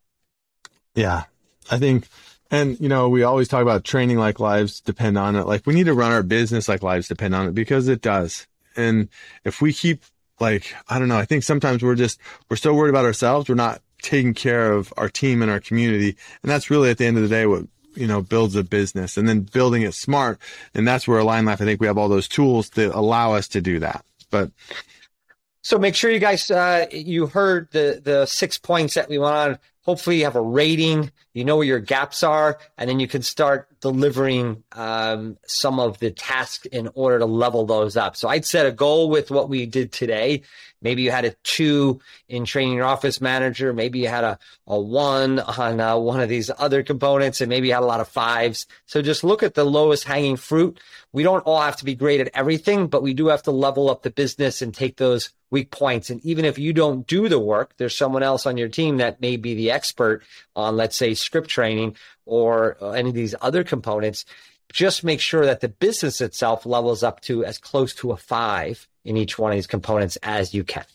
yeah 0.95 1.23
i 1.71 1.77
think 1.77 2.07
and 2.51 2.79
you 2.79 2.89
know 2.89 3.09
we 3.09 3.23
always 3.23 3.47
talk 3.47 3.61
about 3.61 3.83
training 3.83 4.17
like 4.17 4.39
lives 4.39 4.81
depend 4.81 5.17
on 5.17 5.35
it 5.35 5.45
like 5.45 5.65
we 5.65 5.73
need 5.73 5.85
to 5.85 5.93
run 5.93 6.11
our 6.11 6.23
business 6.23 6.67
like 6.67 6.83
lives 6.83 7.07
depend 7.07 7.33
on 7.33 7.47
it 7.47 7.55
because 7.55 7.87
it 7.87 8.01
does 8.01 8.45
and 8.75 9.09
if 9.45 9.61
we 9.61 9.73
keep 9.73 10.03
like 10.39 10.73
i 10.89 10.97
don't 10.99 11.07
know 11.07 11.17
i 11.17 11.25
think 11.25 11.43
sometimes 11.43 11.83
we're 11.83 11.95
just 11.95 12.19
we're 12.49 12.57
so 12.57 12.73
worried 12.73 12.89
about 12.89 13.05
ourselves 13.05 13.49
we're 13.49 13.55
not 13.55 13.81
taking 14.01 14.33
care 14.33 14.71
of 14.71 14.93
our 14.97 15.09
team 15.09 15.41
and 15.41 15.51
our 15.51 15.59
community 15.59 16.15
and 16.41 16.49
that's 16.49 16.69
really 16.69 16.89
at 16.89 16.97
the 16.97 17.05
end 17.05 17.17
of 17.17 17.23
the 17.23 17.29
day 17.29 17.45
what 17.45 17.65
you 17.95 18.07
know, 18.07 18.21
builds 18.21 18.55
a 18.55 18.63
business 18.63 19.17
and 19.17 19.27
then 19.27 19.41
building 19.41 19.81
it 19.81 19.93
smart. 19.93 20.39
And 20.73 20.87
that's 20.87 21.07
where 21.07 21.19
Align 21.19 21.45
Life, 21.45 21.61
I 21.61 21.65
think 21.65 21.81
we 21.81 21.87
have 21.87 21.97
all 21.97 22.09
those 22.09 22.27
tools 22.27 22.69
to 22.71 22.95
allow 22.97 23.33
us 23.33 23.47
to 23.49 23.61
do 23.61 23.79
that. 23.79 24.05
But 24.29 24.51
so 25.61 25.77
make 25.77 25.95
sure 25.95 26.09
you 26.09 26.19
guys, 26.19 26.49
uh, 26.49 26.85
you 26.91 27.27
heard 27.27 27.69
the, 27.71 28.01
the 28.03 28.25
six 28.25 28.57
points 28.57 28.93
that 28.93 29.09
we 29.09 29.17
went 29.17 29.35
on. 29.35 29.59
Hopefully 29.89 30.19
you 30.19 30.25
have 30.25 30.35
a 30.35 30.41
rating, 30.41 31.11
you 31.33 31.43
know 31.43 31.57
where 31.57 31.65
your 31.65 31.79
gaps 31.79 32.21
are, 32.21 32.59
and 32.77 32.87
then 32.87 32.99
you 32.99 33.07
can 33.07 33.23
start 33.23 33.67
delivering 33.81 34.63
um, 34.73 35.35
some 35.47 35.79
of 35.79 35.97
the 35.97 36.11
tasks 36.11 36.67
in 36.67 36.91
order 36.93 37.17
to 37.17 37.25
level 37.25 37.65
those 37.65 37.97
up. 37.97 38.15
So 38.15 38.29
I'd 38.29 38.45
set 38.45 38.67
a 38.67 38.71
goal 38.71 39.09
with 39.09 39.31
what 39.31 39.49
we 39.49 39.65
did 39.65 39.91
today 39.91 40.43
Maybe 40.81 41.01
you 41.01 41.11
had 41.11 41.25
a 41.25 41.31
two 41.43 41.99
in 42.27 42.45
training 42.45 42.75
your 42.75 42.85
office 42.85 43.19
manager. 43.19 43.73
Maybe 43.73 43.99
you 43.99 44.07
had 44.07 44.23
a, 44.23 44.39
a 44.65 44.79
one 44.79 45.39
on 45.39 45.79
uh, 45.79 45.97
one 45.97 46.21
of 46.21 46.29
these 46.29 46.49
other 46.57 46.83
components, 46.83 47.41
and 47.41 47.49
maybe 47.49 47.67
you 47.67 47.73
had 47.73 47.83
a 47.83 47.87
lot 47.87 47.99
of 47.99 48.07
fives. 48.07 48.65
So 48.85 49.01
just 49.01 49.23
look 49.23 49.43
at 49.43 49.55
the 49.55 49.65
lowest 49.65 50.05
hanging 50.05 50.37
fruit. 50.37 50.79
We 51.11 51.23
don't 51.23 51.41
all 51.41 51.61
have 51.61 51.77
to 51.77 51.85
be 51.85 51.95
great 51.95 52.21
at 52.21 52.31
everything, 52.33 52.87
but 52.87 53.03
we 53.03 53.13
do 53.13 53.27
have 53.27 53.43
to 53.43 53.51
level 53.51 53.89
up 53.89 54.03
the 54.03 54.11
business 54.11 54.61
and 54.61 54.73
take 54.73 54.97
those 54.97 55.31
weak 55.51 55.71
points. 55.71 56.09
And 56.09 56.23
even 56.23 56.45
if 56.45 56.57
you 56.57 56.71
don't 56.71 57.05
do 57.07 57.27
the 57.27 57.39
work, 57.39 57.73
there's 57.77 57.97
someone 57.97 58.23
else 58.23 58.45
on 58.45 58.57
your 58.57 58.69
team 58.69 58.97
that 58.97 59.19
may 59.19 59.35
be 59.35 59.55
the 59.55 59.71
expert 59.71 59.78
on, 60.55 60.75
let's 60.75 60.95
say, 60.95 61.13
script 61.13 61.49
training 61.49 61.95
or 62.25 62.77
uh, 62.81 62.91
any 62.91 63.09
of 63.09 63.15
these 63.15 63.35
other 63.41 63.63
components 63.63 64.25
just 64.71 65.03
make 65.03 65.19
sure 65.19 65.45
that 65.45 65.61
the 65.61 65.67
business 65.67 66.21
itself 66.21 66.65
levels 66.65 67.03
up 67.03 67.21
to 67.21 67.43
as 67.43 67.57
close 67.57 67.93
to 67.95 68.11
a 68.11 68.17
five 68.17 68.87
in 69.03 69.17
each 69.17 69.39
one 69.39 69.51
of 69.51 69.57
these 69.57 69.67
components 69.67 70.17
as 70.17 70.53
you 70.53 70.63
can. 70.63 70.85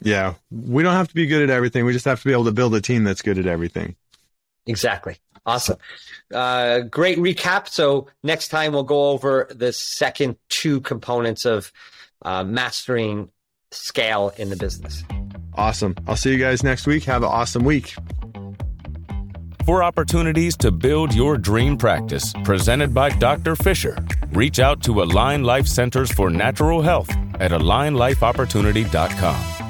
Yeah. 0.00 0.34
We 0.50 0.82
don't 0.82 0.94
have 0.94 1.08
to 1.08 1.14
be 1.14 1.26
good 1.26 1.42
at 1.42 1.50
everything. 1.50 1.84
We 1.84 1.92
just 1.92 2.04
have 2.06 2.20
to 2.20 2.26
be 2.26 2.32
able 2.32 2.46
to 2.46 2.52
build 2.52 2.74
a 2.74 2.80
team 2.80 3.04
that's 3.04 3.22
good 3.22 3.38
at 3.38 3.46
everything. 3.46 3.96
Exactly. 4.66 5.16
Awesome. 5.46 5.76
Uh, 6.32 6.80
great 6.80 7.18
recap. 7.18 7.68
So 7.68 8.06
next 8.22 8.48
time 8.48 8.72
we'll 8.72 8.82
go 8.82 9.10
over 9.10 9.48
the 9.54 9.72
second 9.72 10.36
two 10.48 10.80
components 10.80 11.44
of 11.44 11.70
uh, 12.22 12.44
mastering 12.44 13.28
scale 13.70 14.32
in 14.38 14.48
the 14.48 14.56
business. 14.56 15.04
Awesome. 15.54 15.94
I'll 16.06 16.16
see 16.16 16.32
you 16.32 16.38
guys 16.38 16.62
next 16.62 16.86
week. 16.86 17.04
Have 17.04 17.22
an 17.22 17.28
awesome 17.28 17.64
week. 17.64 17.94
For 19.64 19.82
opportunities 19.82 20.56
to 20.58 20.70
build 20.70 21.14
your 21.14 21.38
dream 21.38 21.78
practice, 21.78 22.34
presented 22.44 22.92
by 22.92 23.08
Dr. 23.10 23.56
Fisher, 23.56 23.96
reach 24.32 24.58
out 24.58 24.82
to 24.82 25.02
Align 25.02 25.42
Life 25.42 25.66
Centers 25.66 26.12
for 26.12 26.28
Natural 26.28 26.82
Health 26.82 27.10
at 27.40 27.50
alignlifeopportunity.com. 27.50 29.63